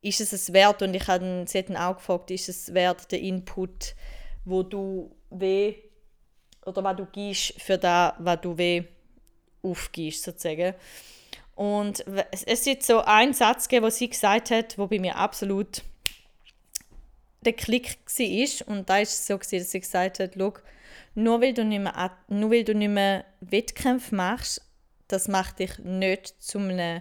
ist 0.00 0.20
es 0.20 0.32
es 0.32 0.52
wert? 0.52 0.82
Und 0.82 0.94
ich 0.94 1.06
habe 1.06 1.44
sie 1.46 1.58
hat 1.58 1.68
dann 1.68 1.76
auch 1.76 1.96
gefragt, 1.96 2.30
ist 2.30 2.48
es 2.48 2.72
wert, 2.72 3.10
den 3.12 3.24
Input, 3.24 3.94
wo 4.44 4.62
du 4.62 5.14
weh 5.30 5.74
oder 6.64 6.84
was 6.84 6.96
du 6.96 7.06
gibst 7.06 7.60
für 7.60 7.78
das, 7.78 8.14
was 8.18 8.40
du 8.40 8.56
weh 8.56 8.84
aufgibst, 9.62 10.22
sozusagen. 10.22 10.74
Und 11.54 12.04
es 12.30 12.44
ist 12.44 12.84
so 12.84 13.00
ein 13.00 13.34
Satz 13.34 13.68
gegeben, 13.68 13.86
den 13.86 13.90
sie 13.90 14.08
gesagt 14.08 14.50
hat, 14.50 14.78
wo 14.78 14.86
bei 14.86 15.00
mir 15.00 15.16
absolut 15.16 15.82
der 17.40 17.52
Klick 17.52 17.98
war. 18.06 18.68
Und 18.68 18.88
da 18.88 18.94
war 18.94 19.00
es 19.00 19.26
so, 19.26 19.36
dass 19.36 19.50
sie 19.50 19.80
gesagt 19.80 20.20
hat, 20.20 20.36
nur 20.36 21.40
weil 21.40 21.54
du 21.54 21.64
nicht 21.64 21.80
mehr, 21.80 22.12
nur 22.28 22.50
weil 22.52 22.62
du 22.64 22.74
nicht 22.74 22.90
mehr 22.90 23.24
Wettkämpfe 23.40 24.14
machst, 24.14 24.62
das 25.08 25.28
macht 25.28 25.58
dich 25.58 25.78
nicht 25.78 26.34
zu 26.42 26.58
einem 26.58 27.00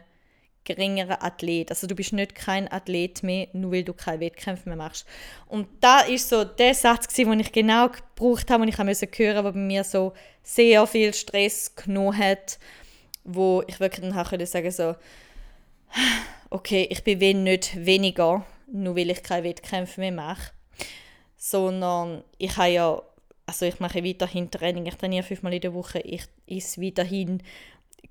geringeren 0.67 1.21
Athlet. 1.21 1.71
Also 1.71 1.87
du 1.87 1.95
bist 1.95 2.13
nicht 2.13 2.35
kein 2.35 2.69
Athlet 2.69 3.23
mehr, 3.23 3.47
nur 3.53 3.71
weil 3.71 3.83
du 3.83 3.93
keine 3.93 4.19
Wettkämpfe 4.19 4.69
mehr 4.69 4.77
machst. 4.77 5.05
Und 5.47 5.67
da 5.79 6.01
ist 6.01 6.29
so 6.29 6.43
der 6.43 6.73
Satz, 6.73 7.13
den 7.13 7.39
ich 7.39 7.51
genau 7.51 7.89
gebraucht 7.89 8.51
habe, 8.51 8.63
und 8.63 8.69
ich 8.69 8.77
musste 8.77 9.07
hören, 9.07 9.43
der 9.43 9.51
bei 9.51 9.57
mir 9.57 9.83
so 9.83 10.13
sehr 10.43 10.85
viel 10.85 11.13
Stress 11.13 11.73
genommen 11.75 12.17
hat, 12.17 12.59
wo 13.23 13.63
ich 13.67 13.79
wirklich 13.79 14.01
dann 14.01 14.15
nachher 14.15 14.45
sagen 14.45 14.71
so, 14.71 14.95
okay, 16.49 16.87
ich 16.89 17.03
bin 17.03 17.43
nicht 17.43 17.85
weniger, 17.85 18.45
nur 18.71 18.95
weil 18.95 19.09
ich 19.09 19.23
keine 19.23 19.45
Wettkämpfe 19.45 20.01
mehr 20.01 20.11
mache, 20.11 20.51
sondern 21.37 22.23
ich 22.37 22.55
habe 22.57 22.69
ja, 22.69 23.01
also 23.45 23.65
ich 23.65 23.79
mache 23.79 24.03
weiterhin 24.03 24.51
Training, 24.51 24.85
ich 24.85 24.95
trainiere 24.95 25.23
fünfmal 25.23 25.53
in 25.53 25.61
der 25.61 25.73
Woche, 25.73 25.99
ich 25.99 26.25
esse 26.45 26.81
weiterhin 26.81 27.41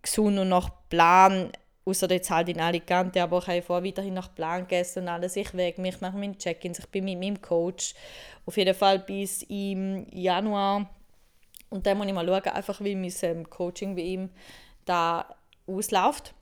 gesund 0.02 0.38
und 0.38 0.48
nach 0.48 0.70
Plan 0.88 1.50
außer 1.84 2.10
jetzt 2.10 2.30
halt 2.30 2.48
in 2.48 2.60
Alicante, 2.60 3.22
aber 3.22 3.38
ich 3.38 3.46
habe 3.46 3.62
vorher 3.62 3.84
weiterhin 3.84 4.14
nach 4.14 4.34
Plan 4.34 4.62
gegessen 4.62 5.04
und 5.04 5.08
alles. 5.08 5.36
Ich 5.36 5.54
wege 5.54 5.80
mich, 5.80 6.00
mache 6.00 6.16
meine 6.16 6.36
Check-ins, 6.36 6.80
ich 6.80 6.88
bin 6.88 7.04
mit 7.04 7.18
meinem 7.18 7.40
Coach 7.40 7.94
auf 8.44 8.56
jeden 8.56 8.74
Fall 8.74 8.98
bis 8.98 9.42
im 9.42 10.06
Januar 10.10 10.90
und 11.70 11.86
dann 11.86 11.98
muss 11.98 12.06
ich 12.06 12.12
mal 12.12 12.26
schauen, 12.26 12.52
einfach 12.52 12.80
wie 12.80 12.94
mein 12.94 13.12
ähm, 13.22 13.48
Coaching 13.48 13.94
bei 13.94 14.02
ihm 14.02 14.30
da 14.84 15.34
ausläuft. 15.66 16.32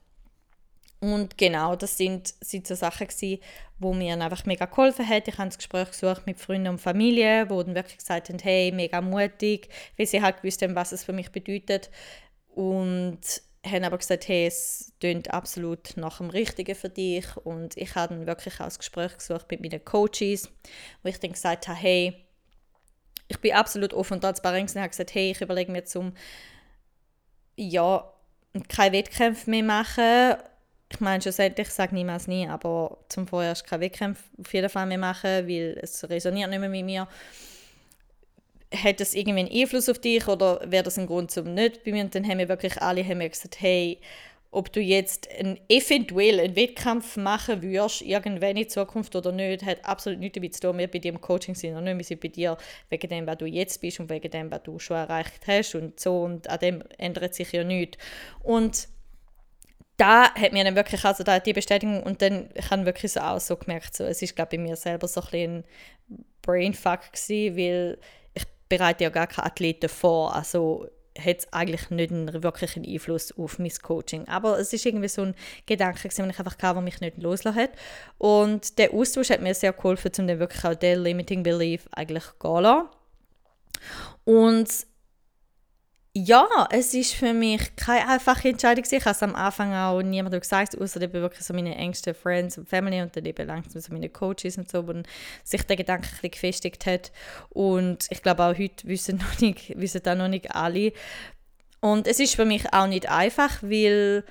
Und 1.01 1.37
genau, 1.37 1.77
das 1.77 1.99
sind, 1.99 2.33
sind 2.41 2.67
so 2.67 2.75
Sachen 2.75 3.07
gewesen, 3.07 3.43
wo 3.79 3.93
mir 3.93 4.19
einfach 4.19 4.47
mega 4.47 4.65
geholfen 4.65 5.07
hat. 5.07 5.29
Ich 5.29 5.37
habe 5.37 5.49
das 5.49 5.59
Gespräch 5.59 5.91
gesucht 5.91 6.27
mit 6.27 6.39
Freunden 6.39 6.69
und 6.69 6.81
Familie, 6.81 7.51
wo 7.51 7.63
dann 7.63 7.75
wirklich 7.75 7.99
gesagt 7.99 8.31
haben, 8.31 8.39
hey, 8.39 8.73
mega 8.73 9.03
mutig, 9.03 9.69
weil 9.99 10.07
sie 10.07 10.23
halt 10.23 10.41
gewusst 10.41 10.63
haben, 10.63 10.75
was 10.75 10.93
es 10.93 11.05
für 11.05 11.13
mich 11.13 11.31
bedeutet. 11.31 11.91
Und 12.55 13.21
haben 13.67 13.85
aber 13.85 13.99
gesagt, 13.99 14.29
hey, 14.29 14.47
es 14.47 14.93
klingt 15.01 15.33
absolut 15.33 15.97
nach 15.97 16.19
dem 16.19 16.31
Richtigen 16.31 16.75
für 16.75 16.89
dich. 16.89 17.37
Und 17.39 17.77
ich 17.77 17.95
habe 17.95 18.15
dann 18.15 18.27
wirklich 18.27 18.55
auch 18.61 18.65
das 18.65 18.79
Gespräch 18.79 19.17
gesucht 19.17 19.51
mit 19.51 19.61
meinen 19.61 19.85
Coaches, 19.85 20.51
wo 21.03 21.09
ich 21.09 21.19
dann 21.19 21.33
gesagt 21.33 21.69
habe, 21.69 21.79
hey, 21.79 22.15
ich 23.29 23.39
bin 23.41 23.55
absolut 23.55 23.95
offen 23.95 24.15
und 24.15 24.21
transparent 24.21 24.75
und 24.75 24.81
habe 24.81 24.91
gesagt, 24.91 25.15
hey, 25.15 25.31
ich 25.31 25.41
überlege 25.41 25.73
mir 25.73 25.85
zum, 25.85 26.13
ja, 27.57 28.13
keine 28.69 28.97
Wettkämpfe 28.97 29.51
mehr 29.51 29.63
machen. 29.63 30.37
Ich 30.91 31.01
meine, 31.01 31.23
schlussendlich, 31.23 31.69
ich 31.69 31.75
sage 31.75 31.95
niemals 31.95 32.27
nie, 32.27 32.47
aber 32.47 32.99
zum 33.09 33.27
vorerst 33.27 33.67
keine 33.67 33.85
Wettkämpfe 33.85 34.23
auf 34.39 34.53
jeden 34.53 34.69
Fall 34.69 34.87
mehr 34.87 34.99
machen, 34.99 35.49
weil 35.49 35.79
es 35.83 36.09
resoniert 36.09 36.51
nicht 36.51 36.61
mehr 36.61 36.69
mit 36.69 36.85
mir 36.85 37.09
hat 38.77 39.01
das 39.01 39.15
irgendwie 39.15 39.41
einen 39.41 39.53
Einfluss 39.53 39.89
auf 39.89 39.99
dich 39.99 40.27
oder 40.29 40.61
wäre 40.67 40.85
das 40.85 40.99
ein 40.99 41.07
Grund 41.07 41.31
zum 41.31 41.55
nicht 41.55 41.85
bei 41.85 41.93
mir? 41.93 42.05
Und 42.05 42.15
dann 42.15 42.27
haben 42.27 42.39
wir 42.39 42.49
wirklich 42.49 42.81
alle 42.81 43.05
haben 43.05 43.21
wir 43.21 43.29
gesagt, 43.29 43.61
hey, 43.61 43.99
ob 44.55 44.73
du 44.73 44.81
jetzt 44.81 45.29
ein, 45.39 45.59
eventuell 45.69 46.39
einen 46.39 46.55
Wettkampf 46.55 47.17
machen 47.17 47.61
würdest, 47.63 48.03
irgendwann 48.03 48.57
in 48.57 48.69
Zukunft 48.69 49.17
oder 49.17 49.33
nicht, 49.33 49.65
hat 49.65 49.85
absolut 49.85 50.21
nichts 50.21 50.37
damit 50.37 50.55
zu 50.55 50.61
tun. 50.61 50.79
Wir 50.79 50.89
bei 50.89 51.01
dir 51.01 51.13
im 51.13 51.21
Coaching 51.21 51.57
sind 51.57 51.77
und 51.77 51.85
nicht, 51.85 51.99
wir 51.99 52.05
sind 52.05 52.21
bei 52.21 52.29
dir 52.29 52.57
wegen 52.89 53.09
dem, 53.09 53.27
was 53.27 53.39
du 53.39 53.47
jetzt 53.47 53.81
bist 53.81 53.99
und 53.99 54.09
wegen 54.09 54.31
dem, 54.31 54.51
was 54.51 54.63
du 54.63 54.79
schon 54.79 54.97
erreicht 54.97 55.47
hast 55.47 55.75
und 55.75 55.99
so 55.99 56.23
und 56.23 56.49
an 56.49 56.61
dem 56.61 56.85
ändert 56.99 57.35
sich 57.35 57.51
ja 57.51 57.65
nichts. 57.65 57.99
Und 58.43 58.89
da 59.97 60.33
hat 60.35 60.53
mir 60.53 60.65
dann 60.65 60.77
wirklich, 60.77 61.05
also 61.05 61.25
da 61.25 61.41
die 61.41 61.53
Bestätigung 61.53 62.03
und 62.03 62.23
dann 62.23 62.49
ich 62.55 62.71
habe 62.71 62.87
wirklich 62.87 63.13
so 63.13 63.21
auch 63.21 63.41
so 63.41 63.57
gemerkt, 63.57 63.97
so, 63.97 64.05
es 64.05 64.23
ist 64.23 64.37
glaube 64.37 64.51
ich 64.53 64.59
bei 64.59 64.63
mir 64.63 64.77
selber 64.77 65.09
so 65.09 65.21
ein 65.21 65.25
bisschen 65.25 65.65
ein 66.11 66.25
Brainfuck 66.43 67.13
gewesen, 67.13 67.57
weil 67.57 67.99
bereite 68.77 69.05
ja 69.05 69.11
gar 69.11 69.27
keine 69.27 69.47
Athleten 69.47 69.89
vor, 69.89 70.35
also 70.35 70.89
hat 71.17 71.39
es 71.39 71.53
eigentlich 71.53 71.91
nicht 71.91 72.11
einen 72.11 72.43
wirklichen 72.43 72.85
Einfluss 72.85 73.31
auf 73.39 73.61
mein 73.61 73.71
Coaching. 73.83 74.27
Aber 74.27 74.59
es 74.59 74.73
ist 74.73 74.85
irgendwie 74.85 75.09
so 75.09 75.23
ein 75.23 75.35
Gedanke, 75.65 76.09
den 76.09 76.31
ich 76.31 76.39
einfach 76.39 76.55
hatte, 76.55 76.75
der 76.75 76.81
mich 76.83 77.01
nicht 77.01 77.23
loslassen 77.23 77.57
hat. 77.57 77.71
Und 78.19 78.79
der 78.79 78.93
Austausch 78.93 79.31
hat 79.31 79.41
mir 79.41 79.55
sehr 79.55 79.73
geholfen, 79.73 80.11
um 80.19 80.27
dann 80.27 80.41
wirklich 80.41 80.65
auch 80.65 80.75
den 80.75 81.05
Limiting 81.05 81.45
Belief 81.45 81.89
eigentlich 81.93 82.25
zu 82.25 82.35
gehen 82.41 82.89
Und 84.25 84.69
ja, 86.17 86.47
es 86.71 86.95
ist 86.95 87.15
für 87.15 87.35
mich 87.35 87.75
keine 87.75 88.09
einfache 88.09 88.49
Entscheidung. 88.49 88.85
Ich 88.89 89.01
habe 89.05 89.11
es 89.11 89.23
am 89.25 89.35
Anfang 89.35 89.75
auch 89.75 90.01
niemandem 90.01 90.41
gesagt, 90.41 90.81
außer 90.81 91.03
eben 91.03 91.15
wirklich 91.15 91.45
so 91.45 91.53
meine 91.53 91.75
engsten 91.75 92.15
Friends 92.15 92.57
und 92.57 92.69
Family 92.69 93.03
und 93.03 93.17
dann 93.17 93.25
eben 93.25 93.45
langsam 93.45 93.83
so 93.83 93.93
meine 93.93 94.09
Coaches 94.09 94.57
und 94.57 94.71
so, 94.71 94.87
wo 94.87 94.95
sich 95.43 95.63
der 95.65 95.75
Gedanke 95.75 96.07
ein 96.07 96.11
bisschen 96.13 96.31
gefestigt 96.31 96.87
hat. 96.87 97.11
Und 97.51 98.07
ich 98.11 98.23
glaube 98.23 98.45
auch 98.45 98.57
heute 98.57 98.87
wissen, 98.87 99.17
noch 99.33 99.41
nicht, 99.41 99.77
wissen 99.77 100.03
da 100.05 100.15
noch 100.15 100.29
nicht 100.29 100.55
alle. 100.55 100.93
Und 101.81 102.07
es 102.07 102.21
ist 102.21 102.37
für 102.37 102.45
mich 102.45 102.73
auch 102.73 102.87
nicht 102.87 103.11
einfach, 103.11 103.61
weil 103.61 104.23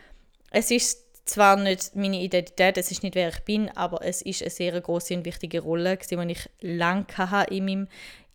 es 0.51 0.71
ist 0.71 1.03
zwar 1.25 1.57
nicht 1.57 1.95
meine 1.95 2.21
Identität, 2.21 2.77
es 2.77 2.91
ist 2.91 3.03
nicht 3.03 3.15
wer 3.15 3.29
ich 3.29 3.39
bin, 3.41 3.69
aber 3.75 4.05
es 4.05 4.21
ist 4.21 4.41
eine 4.41 4.51
sehr 4.51 4.79
große 4.79 5.15
und 5.15 5.25
wichtige 5.25 5.59
Rolle, 5.59 5.97
die 5.97 6.31
ich 6.31 6.49
lange 6.61 7.05
in 7.49 7.65
meinem 7.65 7.87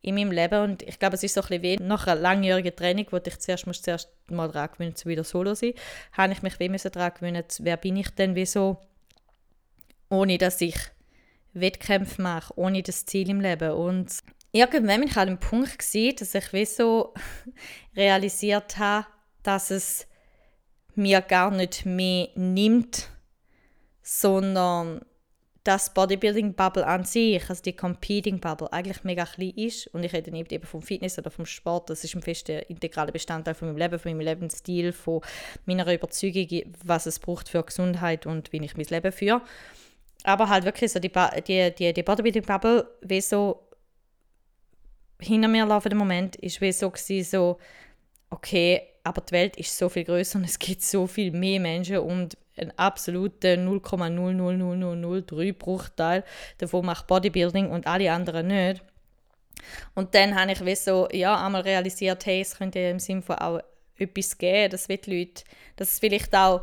in 0.09 0.15
meinem 0.15 0.33
Leben. 0.33 0.63
Und 0.63 0.83
ich 0.83 0.99
glaube, 0.99 1.17
es 1.17 1.23
ist 1.23 1.35
so 1.35 1.41
ein 1.43 1.49
bisschen 1.49 1.63
wie 1.63 1.77
nach 1.77 2.07
einer 2.07 2.21
langjährigen 2.21 2.75
Training, 2.75 3.07
wo 3.11 3.19
ich 3.19 3.39
zuerst, 3.39 3.67
muss 3.67 3.83
zuerst 3.83 4.11
mal 4.31 4.51
daran 4.51 4.71
gewöhnen 4.73 4.97
zu 4.97 5.09
wieder 5.09 5.25
solo 5.25 5.55
sein, 5.55 5.75
habe 6.13 6.33
ich 6.33 6.43
mich 6.43 6.59
wie 6.59 6.69
daran 6.69 7.13
gewöhnt, 7.15 7.59
wer 7.61 7.77
bin 7.77 7.97
ich 7.97 8.11
denn 8.11 8.35
wieso, 8.35 8.79
ohne 10.09 10.39
dass 10.39 10.61
ich 10.61 10.77
Wettkämpfe 11.53 12.23
mache, 12.23 12.53
ohne 12.57 12.83
das 12.83 13.07
Ziel 13.07 13.29
im 13.31 13.41
Leben. 13.41 13.73
Und 13.73 14.13
irgendwann 14.53 15.01
bin 15.01 15.09
ich 15.11 15.17
an 15.17 15.29
dem 15.29 15.39
Punkt 15.39 15.79
gewesen, 15.79 16.17
dass 16.17 16.35
ich 16.35 16.53
wie 16.53 16.67
realisiert 17.97 18.79
habe, 18.79 19.07
dass 19.43 19.71
es 19.71 20.07
mir 20.95 21.21
gar 21.21 21.51
nicht 21.51 21.87
mehr 21.87 22.29
nimmt, 22.35 23.09
sondern 24.03 25.03
dass 25.69 25.93
Bodybuilding 25.93 26.55
Bubble 26.55 26.87
an 26.87 27.05
sich, 27.05 27.47
also 27.51 27.63
die 27.63 27.75
Competing 27.75 28.41
Bubble, 28.41 28.73
eigentlich 28.73 29.05
mega 29.05 29.27
klein 29.27 29.53
ist. 29.55 29.87
Und 29.89 30.03
ich 30.03 30.15
rede 30.15 30.31
nicht 30.31 30.51
eben 30.51 30.65
vom 30.65 30.81
Fitness 30.81 31.19
oder 31.19 31.31
vom 31.31 31.45
Sport, 31.45 31.91
das 31.91 32.05
ist 32.05 32.15
ein 32.17 32.23
fester 32.23 32.71
integraler 32.71 33.13
Bestandteil 33.13 33.53
von 33.53 33.69
meinem 33.69 33.77
Leben, 33.77 33.99
von 33.99 34.13
meinem 34.13 34.25
Lebensstil, 34.25 34.95
von 34.95 35.21
meiner 35.67 35.93
Überzeugung, 35.93 36.73
was 36.83 37.05
es 37.05 37.19
braucht 37.19 37.51
für 37.51 37.63
Gesundheit 37.63 38.25
und 38.25 38.51
wie 38.51 38.65
ich 38.65 38.79
mein 38.79 38.87
Leben 38.87 39.13
führe. 39.13 39.43
Aber 40.25 40.49
halt 40.49 40.65
wirklich 40.65 40.91
so 40.91 41.01
die, 41.01 41.13
die, 41.47 41.75
die, 41.75 41.93
die 41.93 42.03
Bodybuilding 42.03 42.45
Bubble, 42.45 42.89
wie 43.03 43.21
so 43.21 43.69
hinter 45.21 45.49
mir 45.49 45.67
laufende 45.67 45.97
Moment, 45.97 46.37
ist 46.37 46.63
wie 46.63 46.73
so, 46.73 46.91
so 46.97 47.59
okay, 48.31 48.88
aber 49.05 49.21
die 49.23 49.33
Welt 49.33 49.57
ist 49.57 49.77
so 49.77 49.89
viel 49.89 50.05
größer 50.05 50.39
und 50.39 50.45
es 50.45 50.59
gibt 50.59 50.83
so 50.83 51.07
viel 51.07 51.33
mehr 51.33 51.61
Menschen 51.61 51.99
und 51.99 52.37
ein 52.57 52.77
absoluter 52.79 53.55
0,00003 53.55 55.53
Bruchteil 55.53 56.25
davon 56.59 56.87
macht 56.87 57.07
Bodybuilding 57.07 57.71
und 57.71 57.87
alle 57.87 58.13
anderen 58.13 58.49
nicht. 58.49 58.83
Und 59.95 60.15
dann 60.15 60.35
habe 60.35 60.71
ich 60.71 60.81
so, 60.81 61.09
ja, 61.13 61.45
einmal 61.45 61.63
realisiert, 61.63 62.27
hey, 62.27 62.41
es 62.41 62.57
könnte 62.57 62.79
im 62.79 62.99
Sinne 62.99 63.23
von 63.23 63.37
auch 63.37 63.61
etwas 63.97 64.37
geben, 64.39 64.71
dass 64.71 64.87
die 64.87 65.01
Leute, 65.07 65.45
dass 65.77 65.93
es 65.93 65.99
vielleicht 65.99 66.35
auch 66.35 66.63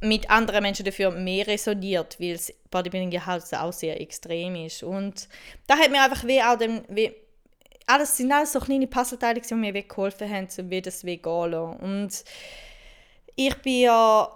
mit 0.00 0.30
anderen 0.30 0.62
Menschen 0.62 0.84
dafür 0.84 1.10
mehr 1.10 1.46
resoniert, 1.46 2.20
weil 2.20 2.38
Bodybuilding 2.70 3.10
ja 3.10 3.26
halt 3.26 3.42
auch 3.54 3.72
sehr 3.72 4.00
extrem 4.00 4.54
ist. 4.56 4.82
Und 4.82 5.28
da 5.66 5.76
hat 5.76 5.90
mir 5.90 6.02
einfach 6.02 6.24
wie 6.24 6.42
auch 6.42 6.56
dem, 6.56 6.82
wie, 6.88 7.12
alles 7.88 8.16
sind 8.16 8.30
alles 8.30 8.52
so 8.52 8.60
kleine 8.60 8.86
Puzzleteile, 8.86 9.40
die 9.40 9.54
mir 9.54 9.72
geholfen 9.72 10.30
haben, 10.30 10.48
so 10.48 10.68
wie 10.68 10.82
das 10.82 11.02
gehen 11.02 11.24
Und 11.24 12.24
ich 13.34 13.54
bin 13.62 13.80
ja 13.80 14.30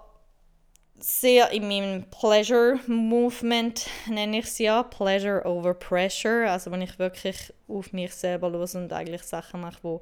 sehr 0.97 1.51
in 1.51 1.67
meinem 1.67 2.03
Pleasure 2.09 2.79
Movement, 2.87 3.85
nenne 4.07 4.39
ich 4.39 4.45
es 4.45 4.57
ja, 4.57 4.81
Pleasure 4.81 5.45
over 5.45 5.75
Pressure, 5.75 6.49
also 6.49 6.71
wenn 6.71 6.81
ich 6.81 6.97
wirklich 6.97 7.53
auf 7.67 7.93
mich 7.93 8.13
selber 8.13 8.49
los 8.49 8.73
und 8.73 8.91
eigentlich 8.91 9.23
Sachen 9.23 9.61
mache, 9.61 9.79
wo 9.83 10.01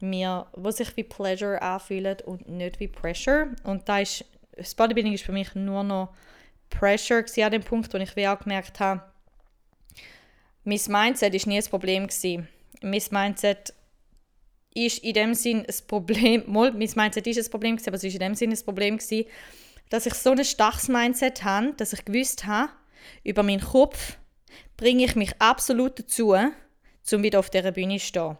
mir, 0.00 0.46
wo 0.54 0.70
sich 0.70 0.96
wie 0.96 1.04
Pleasure 1.04 1.62
anfühlen 1.62 2.16
und 2.24 2.48
nicht 2.48 2.80
wie 2.80 2.88
Pressure. 2.88 3.48
Und 3.62 3.88
da 3.88 4.00
ist, 4.00 4.24
das 4.56 4.74
Bodybuilding 4.74 5.12
ist 5.12 5.24
für 5.24 5.32
mich 5.32 5.54
nur 5.54 5.84
noch 5.84 6.14
Pressure 6.68 7.22
gewesen, 7.22 7.44
an 7.44 7.52
dem 7.52 7.62
Punkt, 7.62 7.94
wo 7.94 7.98
ich 7.98 8.16
wie 8.16 8.26
auch 8.26 8.40
gemerkt 8.40 8.80
habe, 8.80 9.02
mein 10.64 10.80
Mindset 10.88 11.34
ist 11.34 11.46
nie 11.46 11.56
das 11.56 11.68
Problem 11.68 12.08
gewesen 12.08 12.48
mein 12.82 13.02
Mindset 13.10 13.74
ist 14.74 14.98
in 14.98 15.14
dem 15.14 15.34
Sinn 15.34 15.66
ein 15.66 15.86
Problem, 15.86 16.44
mal, 16.46 16.72
mein 16.72 16.90
Mindset 16.94 17.26
ist 17.26 17.38
ein 17.38 17.50
Problem 17.50 17.78
aber 17.86 17.96
es 17.96 18.04
ist 18.04 18.14
in 18.14 18.20
dem 18.20 18.34
Sinn 18.34 18.52
ein 18.52 18.64
Problem 18.64 18.98
dass 19.90 20.06
ich 20.06 20.14
so 20.14 20.32
ein 20.32 20.44
starkes 20.44 20.88
Mindset 20.88 21.44
habe, 21.44 21.72
dass 21.76 21.94
ich 21.94 22.04
gewusst 22.04 22.46
habe, 22.46 22.70
über 23.24 23.42
meinen 23.42 23.62
Kopf 23.62 24.18
bringe 24.76 25.04
ich 25.04 25.16
mich 25.16 25.32
absolut 25.38 25.98
dazu, 25.98 26.34
um 27.12 27.22
wieder 27.22 27.38
auf 27.38 27.50
dieser 27.50 27.72
Bühne 27.72 27.98
zu 27.98 28.06
stehen. 28.06 28.38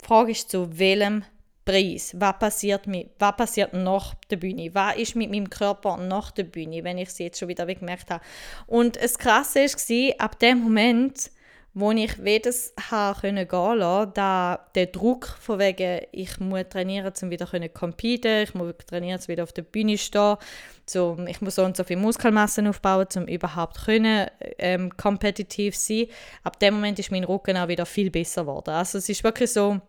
Die 0.00 0.06
Frage 0.06 0.32
ist, 0.32 0.50
zu 0.50 0.78
welchem 0.78 1.24
Preis? 1.64 2.14
Was 2.18 2.38
passiert, 2.38 2.86
mit, 2.86 3.10
was 3.18 3.36
passiert 3.36 3.72
nach 3.72 4.14
der 4.30 4.36
Bühne? 4.36 4.74
Was 4.74 4.96
ist 4.96 5.16
mit 5.16 5.30
meinem 5.30 5.48
Körper 5.48 5.96
nach 5.96 6.32
der 6.32 6.44
Bühne, 6.44 6.82
wenn 6.82 6.98
ich 6.98 7.08
es 7.08 7.18
jetzt 7.18 7.38
schon 7.38 7.48
wieder 7.48 7.66
gemerkt 7.66 8.10
habe? 8.10 8.24
Und 8.66 8.96
das 8.96 9.18
Krasse 9.18 9.60
war, 9.60 10.20
ab 10.20 10.38
dem 10.40 10.58
Moment, 10.58 11.30
wo 11.74 11.90
ich 11.92 12.16
jedes 12.22 12.74
habe 12.90 13.18
können 13.20 13.48
gehen 13.48 13.78
lassen, 13.78 14.12
da 14.14 14.66
der 14.74 14.86
Druck 14.86 15.26
von 15.40 15.58
wegen, 15.58 16.02
ich 16.12 16.38
muss 16.38 16.64
trainieren, 16.68 17.12
um 17.22 17.30
wieder 17.30 17.46
zu 17.46 17.68
competen, 17.70 18.42
ich 18.42 18.54
muss 18.54 18.74
trainieren, 18.86 19.20
um 19.20 19.28
wieder 19.28 19.42
auf 19.42 19.52
der 19.52 19.62
Bühne 19.62 19.96
stehen, 19.96 20.36
zum, 20.84 21.26
ich 21.26 21.40
muss 21.40 21.54
so 21.54 21.64
und 21.64 21.76
so 21.76 21.84
viel 21.84 21.96
Muskelmasse 21.96 22.68
aufbauen, 22.68 23.06
um 23.16 23.26
überhaupt 23.26 23.84
können, 23.86 24.28
ähm, 24.58 24.94
kompetitiv 24.96 25.74
sein. 25.74 26.08
Ab 26.42 26.58
dem 26.58 26.74
Moment 26.74 26.98
ist 26.98 27.10
mein 27.10 27.24
Rücken 27.24 27.56
auch 27.56 27.68
wieder 27.68 27.86
viel 27.86 28.10
besser 28.10 28.42
geworden. 28.42 28.70
Also 28.70 28.98
es 28.98 29.08
ist 29.08 29.24
wirklich 29.24 29.50
so, 29.50 29.80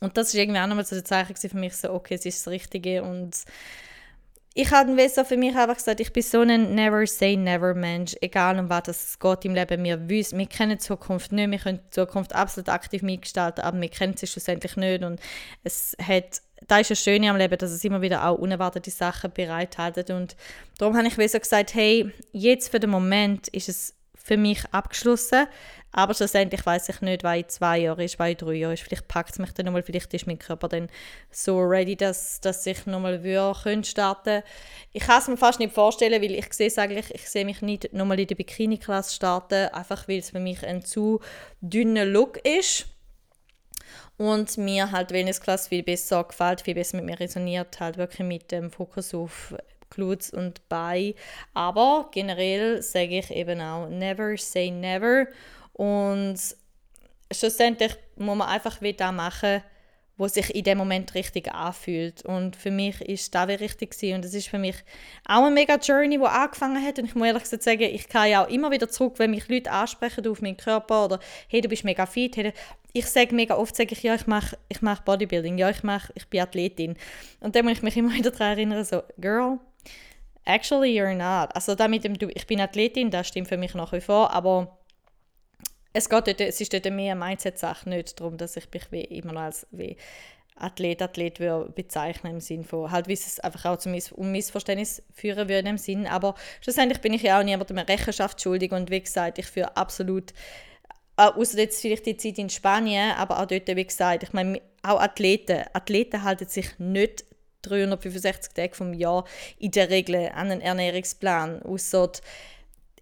und 0.00 0.16
das 0.16 0.28
ist 0.28 0.34
irgendwie 0.34 0.60
auch 0.60 0.66
nochmal 0.66 0.84
so 0.84 0.96
ein 0.96 1.04
Zeichen 1.04 1.36
für 1.36 1.56
mich, 1.56 1.76
so, 1.76 1.92
okay, 1.92 2.14
es 2.14 2.26
ist 2.26 2.44
das 2.44 2.52
Richtige 2.52 3.04
und 3.04 3.36
ich 4.54 4.70
habe 4.70 5.08
so 5.08 5.24
für 5.24 5.36
mich 5.36 5.54
einfach 5.56 5.76
gesagt, 5.76 6.00
ich 6.00 6.12
bin 6.12 6.22
so 6.22 6.40
ein 6.40 6.74
Never 6.74 7.06
Say 7.06 7.36
Never 7.36 7.74
Mensch, 7.74 8.16
egal 8.20 8.58
um 8.58 8.68
was 8.68 8.88
es 8.88 9.18
geht 9.18 9.44
im 9.44 9.54
Leben. 9.54 9.84
Wir 9.84 10.08
wissen, 10.08 10.38
wir 10.38 10.46
kennen 10.46 10.72
die 10.72 10.78
Zukunft 10.78 11.32
nicht, 11.32 11.50
wir 11.50 11.58
können 11.58 11.80
die 11.86 11.90
Zukunft 11.90 12.34
absolut 12.34 12.68
aktiv 12.68 13.02
mitgestalten, 13.02 13.62
aber 13.62 13.80
wir 13.80 13.88
kennen 13.88 14.16
sie 14.16 14.26
schlussendlich 14.26 14.76
nicht 14.76 15.04
und 15.04 15.20
es 15.62 15.96
hat 16.02 16.42
da 16.66 16.80
ist 16.80 16.90
das 16.90 17.00
Schöne 17.00 17.30
am 17.30 17.36
Leben, 17.36 17.56
dass 17.56 17.70
es 17.70 17.84
immer 17.84 18.02
wieder 18.02 18.26
auch 18.26 18.36
unerwartete 18.36 18.90
Sachen 18.90 19.30
bereithält 19.30 20.10
und 20.10 20.34
darum 20.78 20.96
habe 20.96 21.06
ich 21.06 21.30
so 21.30 21.38
gesagt, 21.38 21.74
hey, 21.74 22.12
jetzt 22.32 22.70
für 22.70 22.80
den 22.80 22.90
Moment 22.90 23.46
ist 23.48 23.68
es 23.68 23.94
für 24.28 24.36
mich 24.36 24.62
abgeschlossen. 24.70 25.46
Aber 25.90 26.12
schlussendlich 26.12 26.64
weiß 26.64 26.90
ich 26.90 27.00
nicht, 27.00 27.24
weil 27.24 27.46
zwei 27.46 27.78
Jahre 27.78 28.04
ist, 28.04 28.18
weil 28.18 28.34
drei 28.34 28.52
Jahre 28.52 28.74
ist. 28.74 28.82
Vielleicht 28.82 29.08
packt 29.08 29.32
es 29.32 29.38
mich 29.38 29.52
dann 29.52 29.64
nochmal, 29.66 29.82
vielleicht 29.82 30.12
ist 30.12 30.26
mein 30.26 30.38
Körper 30.38 30.68
dann 30.68 30.90
so 31.30 31.58
ready, 31.60 31.96
dass, 31.96 32.40
dass 32.40 32.64
ich 32.66 32.84
nochmal 32.84 33.18
starten 33.84 34.42
Ich 34.92 35.04
kann 35.04 35.22
es 35.22 35.28
mir 35.28 35.38
fast 35.38 35.58
nicht 35.58 35.72
vorstellen, 35.72 36.22
weil 36.22 36.32
ich 36.32 36.52
sehe 36.52 36.70
eigentlich, 36.76 37.14
ich 37.14 37.28
sehe 37.28 37.46
mich 37.46 37.62
nicht 37.62 37.92
nochmal 37.94 38.20
in 38.20 38.26
der 38.26 38.34
Bikini-Klasse 38.34 39.14
starten, 39.14 39.68
einfach 39.72 40.06
weil 40.08 40.18
es 40.18 40.30
für 40.30 40.40
mich 40.40 40.64
ein 40.64 40.84
zu 40.84 41.20
dünner 41.62 42.04
Look 42.04 42.36
ist 42.46 42.86
und 44.18 44.58
mir 44.58 44.92
halt 44.92 45.10
Wellness-Klasse 45.10 45.70
viel 45.70 45.82
besser 45.82 46.22
gefällt, 46.24 46.60
viel 46.60 46.74
besser 46.74 46.98
mit 46.98 47.06
mir 47.06 47.18
resoniert, 47.18 47.80
halt 47.80 47.96
wirklich 47.96 48.26
mit 48.26 48.52
dem 48.52 48.70
Fokus 48.70 49.14
auf 49.14 49.54
Glutes 49.90 50.30
und 50.30 50.68
Beine. 50.68 51.14
Aber 51.54 52.08
generell 52.12 52.82
sage 52.82 53.18
ich 53.18 53.30
eben 53.30 53.60
auch, 53.60 53.88
never 53.88 54.36
say 54.36 54.70
never. 54.70 55.26
Und 55.72 56.38
schlussendlich 57.32 57.96
muss 58.16 58.36
man 58.36 58.48
einfach 58.48 58.80
wieder 58.80 59.12
machen, 59.12 59.62
wo 60.18 60.26
sich 60.26 60.52
in 60.54 60.64
dem 60.64 60.78
Moment 60.78 61.14
richtig 61.14 61.54
anfühlt. 61.54 62.24
Und 62.24 62.56
für 62.56 62.72
mich 62.72 63.00
ist 63.02 63.34
das 63.34 63.48
richtig 63.48 63.92
gewesen. 63.92 64.16
und 64.16 64.24
es 64.24 64.34
ist 64.34 64.48
für 64.48 64.58
mich 64.58 64.74
auch 65.26 65.44
eine 65.44 65.52
mega 65.52 65.76
Journey, 65.76 66.18
die 66.18 66.24
angefangen 66.24 66.84
hat. 66.84 66.98
Und 66.98 67.04
ich 67.04 67.14
muss 67.14 67.28
ehrlich 67.28 67.44
gesagt 67.44 67.62
sagen, 67.62 67.82
ich 67.82 68.08
kann 68.08 68.28
ja 68.28 68.44
auch 68.44 68.48
immer 68.48 68.72
wieder 68.72 68.88
zurück, 68.88 69.14
wenn 69.18 69.30
mich 69.30 69.48
Leute 69.48 69.70
ansprechen 69.70 70.26
auf 70.26 70.42
meinen 70.42 70.56
Körper 70.56 71.04
oder 71.04 71.20
hey, 71.48 71.60
du 71.60 71.68
bist 71.68 71.84
mega 71.84 72.04
fit. 72.04 72.36
Hey, 72.36 72.52
ich 72.92 73.06
sage 73.06 73.34
mega 73.34 73.56
oft, 73.56 73.76
sage 73.76 73.92
ich, 73.92 74.02
ja, 74.02 74.14
ich 74.16 74.26
mache 74.26 74.58
ich 74.68 74.82
mach 74.82 75.00
Bodybuilding, 75.02 75.56
ja, 75.56 75.70
ich, 75.70 75.84
mach, 75.84 76.10
ich 76.14 76.26
bin 76.26 76.40
Athletin. 76.40 76.96
Und 77.40 77.54
dann 77.54 77.64
muss 77.64 77.74
ich 77.74 77.82
mich 77.82 77.96
immer 77.96 78.12
wieder 78.14 78.32
daran 78.32 78.58
erinnern, 78.58 78.84
so, 78.84 79.02
Girl, 79.18 79.60
actually 80.44 80.98
you're 80.98 81.14
not. 81.14 81.54
Also 81.54 81.74
da 81.74 81.86
dem, 81.86 82.14
ich 82.34 82.46
bin 82.46 82.60
Athletin, 82.60 83.10
das 83.10 83.28
stimmt 83.28 83.48
für 83.48 83.56
mich 83.56 83.74
nach 83.74 83.92
wie 83.92 84.00
vor, 84.00 84.32
aber 84.32 84.78
es, 85.92 86.08
geht 86.08 86.26
dort, 86.26 86.40
es 86.40 86.60
ist 86.60 86.72
dort 86.72 86.90
mehr 86.90 87.12
eine 87.12 87.24
Mindset-Sache, 87.24 87.88
nicht 87.88 88.18
darum, 88.18 88.36
dass 88.36 88.56
ich 88.56 88.68
mich 88.72 88.90
wie 88.90 89.02
immer 89.02 89.32
noch 89.32 89.42
als 89.42 89.66
wie 89.70 89.96
Athlet, 90.56 91.02
Athlet 91.02 91.38
würde 91.38 91.70
bezeichnen 91.70 92.34
im 92.34 92.40
Sinn 92.40 92.64
von, 92.64 92.90
halt 92.90 93.06
wie 93.06 93.12
es 93.12 93.38
einfach 93.40 93.64
auch 93.66 93.78
zu 93.78 93.88
Miss 93.88 94.10
um 94.10 94.32
Missverständnis 94.32 95.02
führen 95.12 95.48
würde 95.48 95.68
im 95.68 95.78
Sinn, 95.78 96.06
aber 96.06 96.34
schlussendlich 96.60 97.00
bin 97.00 97.12
ich 97.12 97.22
ja 97.22 97.38
auch 97.38 97.44
niemandem 97.44 97.78
Rechenschaft 97.78 98.40
schuldig 98.40 98.72
und 98.72 98.90
wie 98.90 99.00
gesagt, 99.00 99.38
ich 99.38 99.46
führe 99.46 99.76
absolut, 99.76 100.32
äh, 101.16 101.22
außer 101.22 101.58
jetzt 101.58 101.80
vielleicht 101.80 102.06
die 102.06 102.16
Zeit 102.16 102.38
in 102.38 102.50
Spanien, 102.50 103.12
aber 103.12 103.40
auch 103.40 103.46
dort, 103.46 103.68
wie 103.68 103.86
gesagt, 103.86 104.24
ich 104.24 104.32
meine, 104.32 104.60
auch 104.82 105.00
Athleten, 105.00 105.64
Athleten 105.72 106.24
halten 106.24 106.48
sich 106.48 106.78
nicht 106.78 107.24
365 107.68 108.52
Tage 108.54 108.74
vom 108.74 108.94
Jahr 108.94 109.24
in 109.58 109.70
der 109.70 109.90
Regel 109.90 110.30
einen 110.34 110.60
Ernährungsplan, 110.60 111.62
außer 111.62 112.12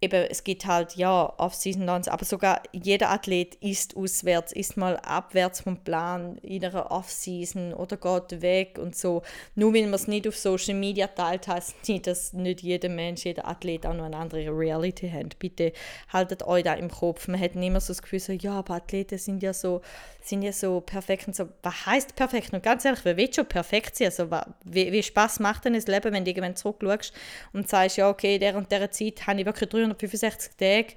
eben, 0.01 0.27
es 0.31 0.45
gibt 0.45 0.67
halt, 0.67 0.95
ja, 0.97 1.33
Off-Season-Lunch, 1.39 2.09
aber 2.09 2.25
sogar 2.25 2.63
jeder 2.73 3.11
Athlet 3.11 3.57
isst 3.57 3.97
auswärts, 3.97 4.53
isst 4.53 4.77
mal 4.77 4.97
abwärts 4.97 5.61
vom 5.61 5.83
Plan 5.83 6.39
in 6.39 6.65
einer 6.65 6.91
Off-Season 6.91 7.73
oder 7.75 7.97
geht 7.97 8.43
weg 8.43 8.79
und 8.79 8.97
so. 8.97 9.23
Nur 9.55 9.75
weil 9.75 9.85
man 9.85 9.95
es 9.95 10.09
nicht 10.09 10.29
auf 10.29 10.37
Social 10.37 10.75
Media 10.75 11.07
teilt, 11.07 11.49
heißt 11.49 11.77
nicht, 11.89 12.07
dass 12.07 12.33
nicht 12.33 12.63
jeder 12.63 12.89
Mensch, 12.89 13.25
jeder 13.25 13.47
Athlet 13.47 13.87
auch 13.87 13.95
noch 13.95 14.05
eine 14.05 14.17
andere 14.17 14.47
Reality 14.57 15.11
hat. 15.11 15.39
Bitte 15.39 15.73
haltet 16.13 16.43
euch 16.45 16.65
da 16.65 16.75
im 16.75 16.91
Kopf. 16.91 17.29
Man 17.29 17.41
hat 17.41 17.55
nicht 17.55 17.69
immer 17.69 17.81
so 17.81 17.93
das 17.93 18.03
Gefühl, 18.03 18.21
so, 18.21 18.33
ja, 18.33 18.53
aber 18.53 18.75
Athleten 18.75 19.19
sind 19.19 19.43
ja 19.43 19.53
so, 19.53 19.81
sind 20.29 20.43
ja 20.43 20.53
so 20.53 20.81
perfekt 20.81 21.29
und 21.29 21.37
so. 21.37 21.49
Was 21.63 21.87
heißt 21.87 22.17
perfekt? 22.17 22.53
Und 22.53 22.63
ganz 22.63 22.85
ehrlich, 22.85 23.05
wer 23.05 23.17
will 23.17 23.33
schon 23.33 23.47
perfekt 23.47 23.97
sein? 23.97 24.07
Also, 24.07 24.29
wie, 24.65 24.93
wie 24.93 25.03
Spaß 25.03 25.41
macht 25.41 25.65
denn 25.65 25.75
das 25.75 25.87
Leben, 25.87 26.13
wenn 26.13 26.25
du 26.25 26.31
irgendwann 26.31 26.57
zurückschaust 26.57 27.13
und 27.53 27.69
sagst, 27.69 27.97
ja, 27.97 28.09
okay, 28.09 28.53
und 28.55 28.71
der 28.71 28.91
Zeit 28.91 29.27
habe 29.27 29.41
ich 29.41 29.47
wirklich 29.47 29.69
365 29.69 30.53
Tage 30.57 30.95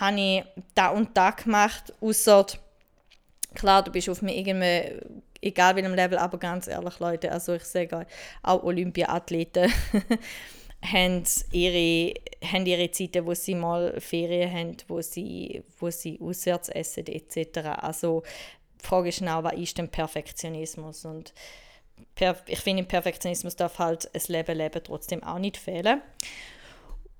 habe 0.00 0.20
ich 0.20 0.44
da 0.74 0.88
und 0.88 1.16
da 1.16 1.30
gemacht, 1.30 1.92
außer 2.00 2.46
klar, 3.54 3.82
du 3.82 3.90
bist 3.90 4.08
auf 4.08 4.22
mir 4.22 4.36
irgendwie, 4.36 5.00
egal 5.40 5.76
welchem 5.76 5.94
Level, 5.94 6.18
aber 6.18 6.38
ganz 6.38 6.66
ehrlich, 6.68 6.98
Leute, 6.98 7.32
also 7.32 7.54
ich 7.54 7.64
sage 7.64 8.06
auch 8.42 8.62
Olympiathleten 8.62 9.72
haben 10.82 11.24
ihre, 11.50 12.14
haben 12.44 12.66
ihre 12.66 12.90
Zeiten, 12.90 13.26
wo 13.26 13.34
sie 13.34 13.54
mal 13.54 14.00
Ferien 14.00 14.52
haben, 14.52 14.76
wo 14.86 15.00
sie, 15.02 15.62
wo 15.78 15.90
sie 15.90 16.18
auswärts 16.20 16.68
essen 16.68 17.06
etc. 17.06 17.58
Also 17.80 18.22
die 18.80 18.86
Frage 18.86 19.08
ist 19.08 19.18
genau, 19.18 19.42
was 19.42 19.54
ist 19.54 19.76
denn 19.76 19.88
Perfektionismus? 19.88 21.04
Und 21.04 21.34
ich 22.46 22.60
finde, 22.60 22.82
im 22.82 22.88
Perfektionismus 22.88 23.56
darf 23.56 23.78
halt 23.78 24.08
ein 24.14 24.22
Leben 24.28 24.56
leben 24.56 24.80
trotzdem 24.84 25.22
auch 25.22 25.38
nicht 25.38 25.56
fehlen. 25.56 26.00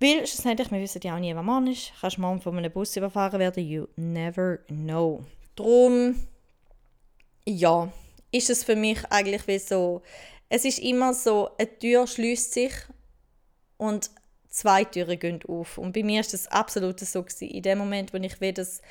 Weil 0.00 0.26
schlussendlich, 0.26 0.70
wir 0.70 0.80
wissen 0.80 1.00
ja 1.02 1.16
auch 1.16 1.20
nie, 1.20 1.34
was 1.34 1.44
man 1.44 1.66
ist. 1.66 1.92
Kannst 2.00 2.18
morgen 2.18 2.40
von 2.40 2.56
einem 2.56 2.70
Bus 2.70 2.96
überfahren 2.96 3.40
werden, 3.40 3.66
you 3.66 3.86
never 3.96 4.58
know. 4.68 5.24
Drum, 5.56 6.14
ja, 7.44 7.92
ist 8.30 8.50
es 8.50 8.62
für 8.62 8.76
mich 8.76 9.04
eigentlich 9.10 9.48
wie 9.48 9.58
so, 9.58 10.02
es 10.48 10.64
ist 10.64 10.78
immer 10.78 11.14
so, 11.14 11.50
eine 11.58 11.78
Tür 11.78 12.06
schließt 12.06 12.52
sich 12.52 12.72
und 13.78 14.10
zwei 14.48 14.84
Türen 14.84 15.18
gehen 15.18 15.40
auf. 15.48 15.78
Und 15.78 15.92
bei 15.92 16.02
mir 16.02 16.20
ist 16.20 16.34
das 16.34 16.48
absolut 16.48 17.00
so 17.00 17.22
gewesen. 17.22 17.48
In 17.48 17.62
dem 17.62 17.78
Moment, 17.78 18.12
wo 18.12 18.18
ich 18.18 18.40
wie 18.40 18.52
das 18.52 18.82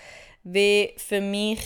wie 0.43 0.93
für 0.97 1.21
mich 1.21 1.59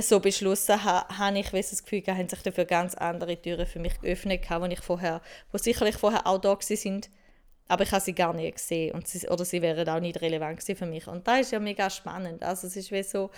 so 0.00 0.20
beschlossen 0.20 0.84
habe, 0.84 1.18
habe 1.18 1.38
ich 1.38 1.50
das 1.50 1.82
Gefühl, 1.82 2.02
haben 2.06 2.28
sich 2.28 2.42
dafür 2.42 2.64
ganz 2.64 2.94
andere 2.94 3.40
Türen 3.40 3.66
für 3.66 3.78
mich 3.78 4.00
geöffnet, 4.00 4.48
wo 4.48 4.64
ich 4.66 4.80
vorher, 4.80 5.20
wo 5.50 5.58
sicherlich 5.58 5.96
vorher 5.96 6.26
auch 6.26 6.38
da 6.38 6.56
sind, 6.60 7.10
aber 7.66 7.84
ich 7.84 7.92
habe 7.92 8.02
sie 8.02 8.14
gar 8.14 8.32
nicht 8.32 8.56
gesehen 8.56 8.94
und 8.94 9.08
sie, 9.08 9.28
oder 9.28 9.44
sie 9.44 9.60
wären 9.60 9.88
auch 9.88 10.00
nicht 10.00 10.20
relevant 10.20 10.62
für 10.62 10.86
mich. 10.86 11.06
Und 11.06 11.26
da 11.26 11.38
ist 11.38 11.52
ja 11.52 11.58
mega 11.58 11.90
spannend. 11.90 12.42
Also 12.42 12.66
es 12.66 12.76
ist 12.76 12.92
wie 12.92 13.02
so, 13.02 13.30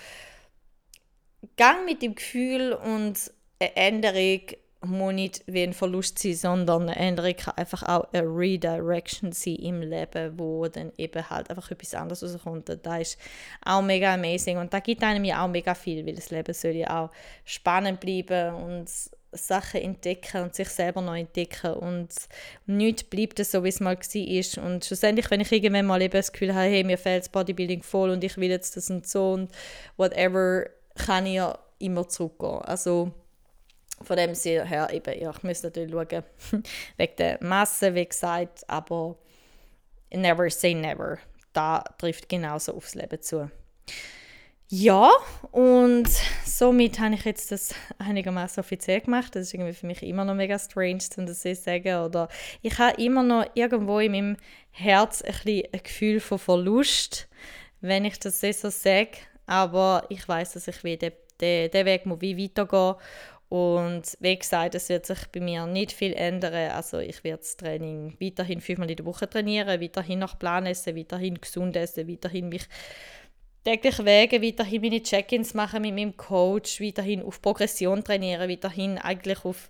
Gang 1.56 1.86
mit 1.86 2.02
dem 2.02 2.14
Gefühl 2.14 2.72
und 2.72 3.32
eine 3.58 3.76
Änderung 3.76 4.42
muss 4.82 5.12
nicht 5.12 5.42
wie 5.46 5.62
ein 5.62 5.74
Verlust 5.74 6.18
sein, 6.18 6.34
sondern 6.34 6.82
eine 6.82 6.96
Änderung 6.96 7.34
kann 7.36 7.56
einfach 7.56 7.82
auch 7.82 8.12
eine 8.12 8.26
Redirection 8.26 9.32
sein 9.32 9.56
im 9.56 9.82
Leben, 9.82 10.38
wo 10.38 10.66
dann 10.68 10.92
eben 10.96 11.28
halt 11.28 11.50
einfach 11.50 11.70
etwas 11.70 11.94
anderes 11.94 12.22
rauskommt. 12.22 12.70
Und 12.70 12.86
das 12.86 13.00
ist 13.00 13.18
auch 13.64 13.82
mega 13.82 14.14
amazing 14.14 14.58
und 14.58 14.72
da 14.72 14.80
gibt 14.80 15.02
einem 15.02 15.24
ja 15.24 15.44
auch 15.44 15.48
mega 15.48 15.74
viel, 15.74 16.06
weil 16.06 16.14
das 16.14 16.30
Leben 16.30 16.54
soll 16.54 16.72
ja 16.72 17.04
auch 17.04 17.10
spannend 17.44 18.00
bleiben 18.00 18.54
und 18.54 18.88
Sachen 19.32 19.80
entdecken 19.80 20.42
und 20.42 20.54
sich 20.54 20.68
selber 20.68 21.02
neu 21.02 21.20
entdecken 21.20 21.74
und 21.74 22.08
nichts 22.66 23.04
bleibt 23.04 23.38
so, 23.44 23.62
wie 23.62 23.68
es 23.68 23.80
mal 23.80 23.96
war. 23.96 24.64
Und 24.64 24.84
schlussendlich, 24.84 25.30
wenn 25.30 25.40
ich 25.40 25.52
irgendwann 25.52 25.86
mal 25.86 26.02
eben 26.02 26.12
das 26.12 26.32
Gefühl 26.32 26.54
habe, 26.54 26.66
hey, 26.66 26.82
mir 26.84 26.98
fehlt 26.98 27.22
das 27.22 27.28
Bodybuilding 27.28 27.82
voll 27.82 28.10
und 28.10 28.24
ich 28.24 28.36
will 28.38 28.50
jetzt 28.50 28.76
das 28.76 28.90
und 28.90 29.06
so 29.06 29.32
und 29.32 29.52
whatever, 29.96 30.64
kann 30.96 31.26
ich 31.26 31.34
ja 31.34 31.56
immer 31.78 32.08
zurückgehen. 32.08 32.62
Also 32.62 33.12
von 34.02 34.16
dem 34.16 34.34
her 34.34 34.88
eben, 34.92 35.20
ja, 35.20 35.30
ich 35.30 35.42
muss 35.42 35.62
natürlich 35.62 35.92
schauen, 35.92 36.24
wegen 36.96 37.16
der 37.16 37.38
Masse, 37.42 37.94
wie 37.94 38.06
gesagt, 38.06 38.68
aber 38.68 39.16
never 40.12 40.50
say 40.50 40.74
never. 40.74 41.18
Da 41.52 41.82
trifft 41.98 42.28
genauso 42.28 42.74
aufs 42.74 42.94
Leben 42.94 43.20
zu. 43.20 43.50
Ja, 44.72 45.10
und 45.50 46.08
somit 46.44 47.00
habe 47.00 47.16
ich 47.16 47.24
jetzt 47.24 47.50
das 47.50 47.74
einigermaßen 47.98 48.60
offiziell 48.60 49.00
gemacht. 49.00 49.34
Das 49.34 49.48
ist 49.48 49.54
irgendwie 49.54 49.72
für 49.72 49.86
mich 49.86 50.00
immer 50.04 50.24
noch 50.24 50.36
mega 50.36 50.56
strange, 50.60 51.02
um 51.16 51.26
das 51.26 51.40
zu 51.40 51.56
sagen. 51.56 52.04
Oder 52.04 52.28
ich 52.62 52.78
habe 52.78 53.02
immer 53.02 53.24
noch 53.24 53.46
irgendwo 53.54 53.98
in 53.98 54.12
meinem 54.12 54.36
Herz 54.70 55.22
ein, 55.22 55.34
ein 55.44 55.82
Gefühl 55.82 56.20
von 56.20 56.38
Verlust, 56.38 57.28
wenn 57.80 58.04
ich 58.04 58.20
das 58.20 58.40
so 58.40 58.70
sage. 58.70 59.18
Aber 59.46 60.06
ich 60.08 60.28
weiß, 60.28 60.52
dass 60.52 60.68
ich 60.68 60.84
wieder 60.84 61.10
den 61.40 61.86
Weg 61.86 62.06
muss 62.06 62.20
wie 62.20 62.38
weitergehen 62.38 62.94
und 63.50 64.16
wie 64.20 64.38
gesagt, 64.38 64.76
es 64.76 64.88
wird 64.88 65.06
sich 65.06 65.26
bei 65.32 65.40
mir 65.40 65.66
nicht 65.66 65.90
viel 65.90 66.12
ändern. 66.12 66.70
Also 66.70 67.00
ich 67.00 67.24
werde 67.24 67.42
das 67.42 67.56
Training 67.56 68.16
weiterhin 68.20 68.60
fünfmal 68.60 68.88
in 68.88 68.96
der 68.96 69.04
Woche 69.04 69.28
trainieren, 69.28 69.80
weiterhin 69.80 70.20
nach 70.20 70.38
Plan 70.38 70.66
essen, 70.66 70.96
weiterhin 70.96 71.34
gesund 71.34 71.76
essen, 71.76 72.08
weiterhin 72.08 72.48
mich 72.48 72.68
täglich 73.64 73.98
wegen, 74.04 74.40
weiterhin 74.40 74.80
meine 74.80 75.02
Check-ins 75.02 75.52
machen 75.54 75.82
mit 75.82 75.96
meinem 75.96 76.16
Coach, 76.16 76.80
weiterhin 76.80 77.24
auf 77.24 77.42
Progression 77.42 78.04
trainieren, 78.04 78.48
weiterhin 78.48 78.98
eigentlich 78.98 79.44
auf 79.44 79.68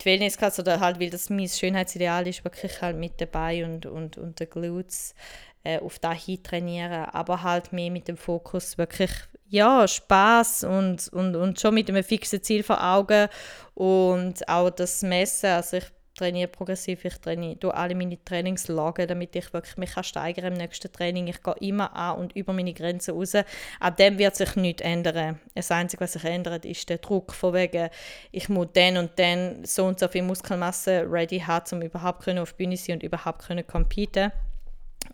die 0.00 0.04
Wellnessklasse 0.04 0.62
oder 0.62 0.80
halt, 0.80 0.98
weil 0.98 1.10
das 1.10 1.30
mein 1.30 1.48
Schönheitsideal 1.48 2.26
ist, 2.26 2.42
wirklich 2.42 2.82
halt 2.82 2.96
mit 2.96 3.20
dabei 3.20 3.64
und, 3.64 3.86
und, 3.86 4.18
und 4.18 4.40
den 4.40 4.50
Glutes 4.50 5.14
äh, 5.62 5.78
auf 5.78 6.00
da 6.00 6.12
hin 6.12 6.42
trainieren, 6.42 7.04
aber 7.04 7.44
halt 7.44 7.72
mehr 7.72 7.92
mit 7.92 8.08
dem 8.08 8.16
Fokus 8.16 8.78
wirklich 8.78 9.12
ja, 9.48 9.88
Spaß 9.88 10.64
und, 10.64 11.08
und, 11.08 11.34
und 11.36 11.60
schon 11.60 11.74
mit 11.74 11.88
einem 11.88 12.04
fixen 12.04 12.42
Ziel 12.42 12.62
vor 12.62 12.82
Augen 12.82 13.28
und 13.74 14.46
auch 14.48 14.70
das 14.70 15.02
Messen, 15.02 15.50
also 15.50 15.78
ich 15.78 15.84
trainiere 16.18 16.48
progressiv, 16.48 17.04
ich 17.04 17.16
trainiere 17.18 17.72
alle 17.72 17.94
meine 17.94 18.22
Trainingslagen, 18.22 19.06
damit 19.06 19.36
ich 19.36 19.52
wirklich 19.52 19.76
mich 19.76 19.92
kann 19.92 20.04
steigern 20.04 20.46
im 20.46 20.54
nächsten 20.54 20.92
Training. 20.92 21.28
Ich 21.28 21.42
gehe 21.42 21.54
immer 21.60 21.94
an 21.94 22.18
und 22.18 22.36
über 22.36 22.52
meine 22.52 22.74
Grenzen 22.74 23.14
raus. 23.14 23.34
An 23.34 23.96
dem 23.96 24.18
wird 24.18 24.34
sich 24.34 24.56
nichts 24.56 24.82
ändern. 24.82 25.38
Das 25.54 25.70
Einzige, 25.70 26.02
was 26.02 26.14
sich 26.14 26.24
ändert, 26.24 26.64
ist 26.64 26.88
der 26.88 26.98
Druck 26.98 27.32
von 27.32 27.54
wegen, 27.54 27.88
ich 28.32 28.48
muss 28.48 28.68
dann 28.72 28.96
und 28.96 29.12
dann 29.16 29.64
so 29.64 29.84
und 29.86 30.00
so 30.00 30.08
viel 30.08 30.22
Muskelmasse 30.22 31.06
ready 31.08 31.38
haben, 31.38 31.64
um 31.72 31.82
überhaupt 31.82 32.24
können 32.24 32.40
auf 32.40 32.52
die 32.52 32.64
Bühne 32.64 32.76
sein 32.76 32.96
und 32.96 33.02
überhaupt 33.04 33.46
können 33.46 33.66
competen. 33.66 34.32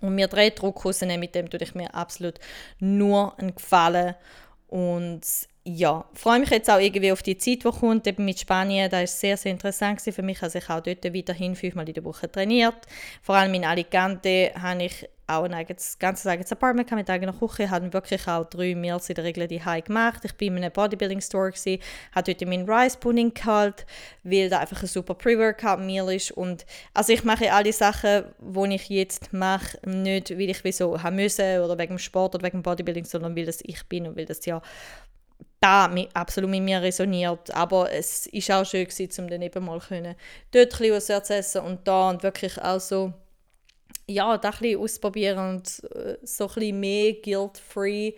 Und 0.00 0.14
mir 0.14 0.28
drei 0.28 0.50
Druck 0.50 0.84
rausnehmen, 0.84 1.20
mit 1.20 1.34
dem 1.34 1.48
tue 1.48 1.60
ich 1.62 1.74
mir 1.74 1.94
absolut 1.94 2.38
nur 2.78 3.38
einen 3.38 3.54
Gefallen. 3.54 4.14
Und 4.68 5.22
ja, 5.66 6.04
freue 6.14 6.40
mich 6.40 6.50
jetzt 6.50 6.70
auch 6.70 6.78
irgendwie 6.78 7.12
auf 7.12 7.22
die 7.22 7.38
Zeit, 7.38 7.64
die 7.64 7.70
kommt, 7.70 8.06
eben 8.06 8.24
mit 8.24 8.38
Spanien. 8.38 8.90
Das 8.90 9.00
war 9.00 9.06
sehr, 9.06 9.36
sehr 9.36 9.52
interessant 9.52 10.00
für 10.00 10.22
mich. 10.22 10.42
Also 10.42 10.58
ich 10.58 10.68
auch 10.68 10.80
dort 10.80 11.04
weiterhin 11.04 11.56
fünfmal 11.56 11.88
in 11.88 11.94
der 11.94 12.04
Woche 12.04 12.30
trainiert. 12.30 12.74
Vor 13.22 13.36
allem 13.36 13.54
in 13.54 13.64
Alicante 13.64 14.52
habe 14.60 14.84
ich 14.84 15.08
auch 15.26 15.44
ein 15.44 15.54
eigenes, 15.54 15.98
ganzes 15.98 16.26
eigenes 16.26 16.52
Apartment 16.52 16.90
mit 16.90 17.10
eigener 17.10 17.32
Küche. 17.32 17.70
habe 17.70 17.92
wirklich 17.92 18.26
auch 18.28 18.44
drei 18.44 18.74
Meals 18.74 19.08
in 19.08 19.14
der 19.14 19.24
Regel 19.24 19.48
die 19.48 19.60
gemacht. 19.84 20.24
Ich 20.24 20.32
war 20.32 20.46
in 20.46 20.56
einem 20.56 20.72
Bodybuilding-Store, 20.72 21.52
habe 22.14 22.34
dort 22.34 22.48
meinen 22.48 22.68
Rice-Pudding 22.68 23.32
geholt, 23.32 23.86
weil 24.22 24.48
da 24.48 24.60
einfach 24.60 24.82
ein 24.82 24.88
super 24.88 25.14
Pre-Workout-Meal 25.14 26.14
ist. 26.14 26.32
Und 26.32 26.66
also 26.92 27.12
ich 27.12 27.24
mache 27.24 27.52
alle 27.52 27.72
Sachen, 27.72 28.24
die 28.38 28.74
ich 28.74 28.88
jetzt 28.88 29.32
mache, 29.32 29.78
nicht, 29.86 30.30
weil 30.30 30.50
ich 30.50 30.64
wie 30.64 30.72
so 30.72 31.02
haben 31.02 31.16
müssen 31.16 31.60
oder 31.60 31.78
wegen 31.78 31.94
dem 31.94 31.98
Sport 31.98 32.34
oder 32.34 32.44
wegen 32.44 32.58
dem 32.58 32.62
Bodybuilding, 32.62 33.04
sondern 33.04 33.36
weil 33.36 33.46
das 33.46 33.60
ich 33.62 33.82
bin 33.88 34.06
und 34.06 34.16
weil 34.16 34.26
das 34.26 34.44
ja 34.44 34.60
da 35.60 35.90
absolut 36.12 36.50
mit 36.50 36.62
mir 36.62 36.82
resoniert. 36.82 37.54
Aber 37.54 37.90
es 37.90 38.26
ist 38.26 38.50
auch 38.50 38.66
schön 38.66 38.86
um 39.18 39.28
dann 39.28 39.40
eben 39.40 39.64
mal 39.64 39.80
dort 40.50 40.78
bisschen 40.78 41.24
zu 41.24 41.34
essen 41.34 41.62
und 41.62 41.88
da 41.88 42.10
und 42.10 42.22
wirklich 42.22 42.60
auch 42.60 42.80
so, 42.80 43.14
ja, 44.06 44.36
da 44.38 44.50
ein 44.60 44.76
ausprobieren 44.76 45.56
und 45.56 45.82
äh, 45.94 46.18
so 46.22 46.50
ein 46.56 46.80
mehr 46.80 47.14
guilt-free, 47.14 48.12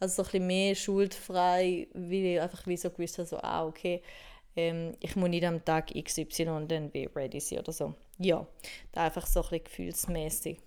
also 0.00 0.22
so 0.22 0.30
ein 0.32 0.46
mehr 0.46 0.74
schuldfrei, 0.74 1.88
weil 1.92 2.12
ich 2.12 2.40
einfach 2.40 2.66
wie 2.66 2.76
so 2.76 2.90
gewusst 2.90 3.18
habe, 3.18 3.28
so, 3.28 3.38
ah, 3.38 3.64
okay, 3.64 4.02
ähm, 4.56 4.96
ich 5.00 5.14
muss 5.16 5.28
nicht 5.28 5.44
am 5.44 5.64
Tag 5.64 5.92
XY 5.94 6.66
dann 6.66 6.92
wie 6.92 7.08
ready 7.14 7.40
sein 7.40 7.60
oder 7.60 7.72
so. 7.72 7.94
Ja, 8.18 8.46
da 8.92 9.04
einfach 9.04 9.26
so 9.26 9.40
ein 9.40 9.48
bisschen 9.48 9.64
gefühlsmäßig. 9.64 10.58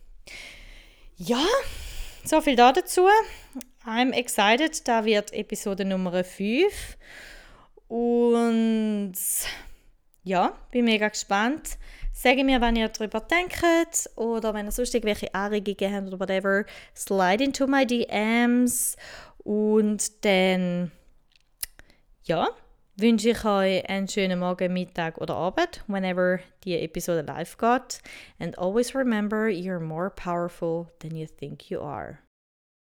Ja, 1.18 1.46
so 2.24 2.40
viel 2.40 2.56
da 2.56 2.72
dazu. 2.72 3.08
I'm 3.86 4.14
excited. 4.14 4.88
Da 4.88 5.04
wird 5.04 5.34
Episode 5.34 5.84
Nummer 5.84 6.24
5. 6.24 6.98
Und 7.88 9.14
ja, 10.24 10.58
bin 10.72 10.86
mega 10.86 11.10
gespannt. 11.10 11.78
Sage 12.22 12.44
mir, 12.44 12.62
wenn 12.62 12.76
ihr 12.76 12.88
darüber 12.88 13.20
denkt 13.20 13.64
oder 14.16 14.54
wenn 14.54 14.68
ihr 14.68 14.72
sonst 14.72 14.94
irgendwelche 14.94 15.34
Anregungen 15.34 15.96
habt 15.96 16.08
oder 16.08 16.20
whatever. 16.20 16.66
Slide 16.96 17.44
into 17.44 17.66
my 17.66 17.84
DMs. 17.84 18.96
Und 19.40 20.24
dann, 20.24 20.92
ja, 22.26 22.48
wünsche 22.96 23.32
ich 23.32 23.44
euch 23.44 23.90
einen 23.90 24.08
schönen 24.08 24.38
Morgen, 24.38 24.72
Mittag 24.72 25.18
oder 25.18 25.34
Abend, 25.34 25.84
whenever 25.88 26.40
die 26.64 26.78
Episode 26.78 27.22
live 27.22 27.58
geht. 27.58 28.02
And 28.38 28.56
always 28.60 28.94
remember, 28.94 29.48
you're 29.48 29.80
more 29.80 30.12
powerful 30.12 30.92
than 31.00 31.16
you 31.16 31.26
think 31.26 31.72
you 31.72 31.82
are. 31.82 32.20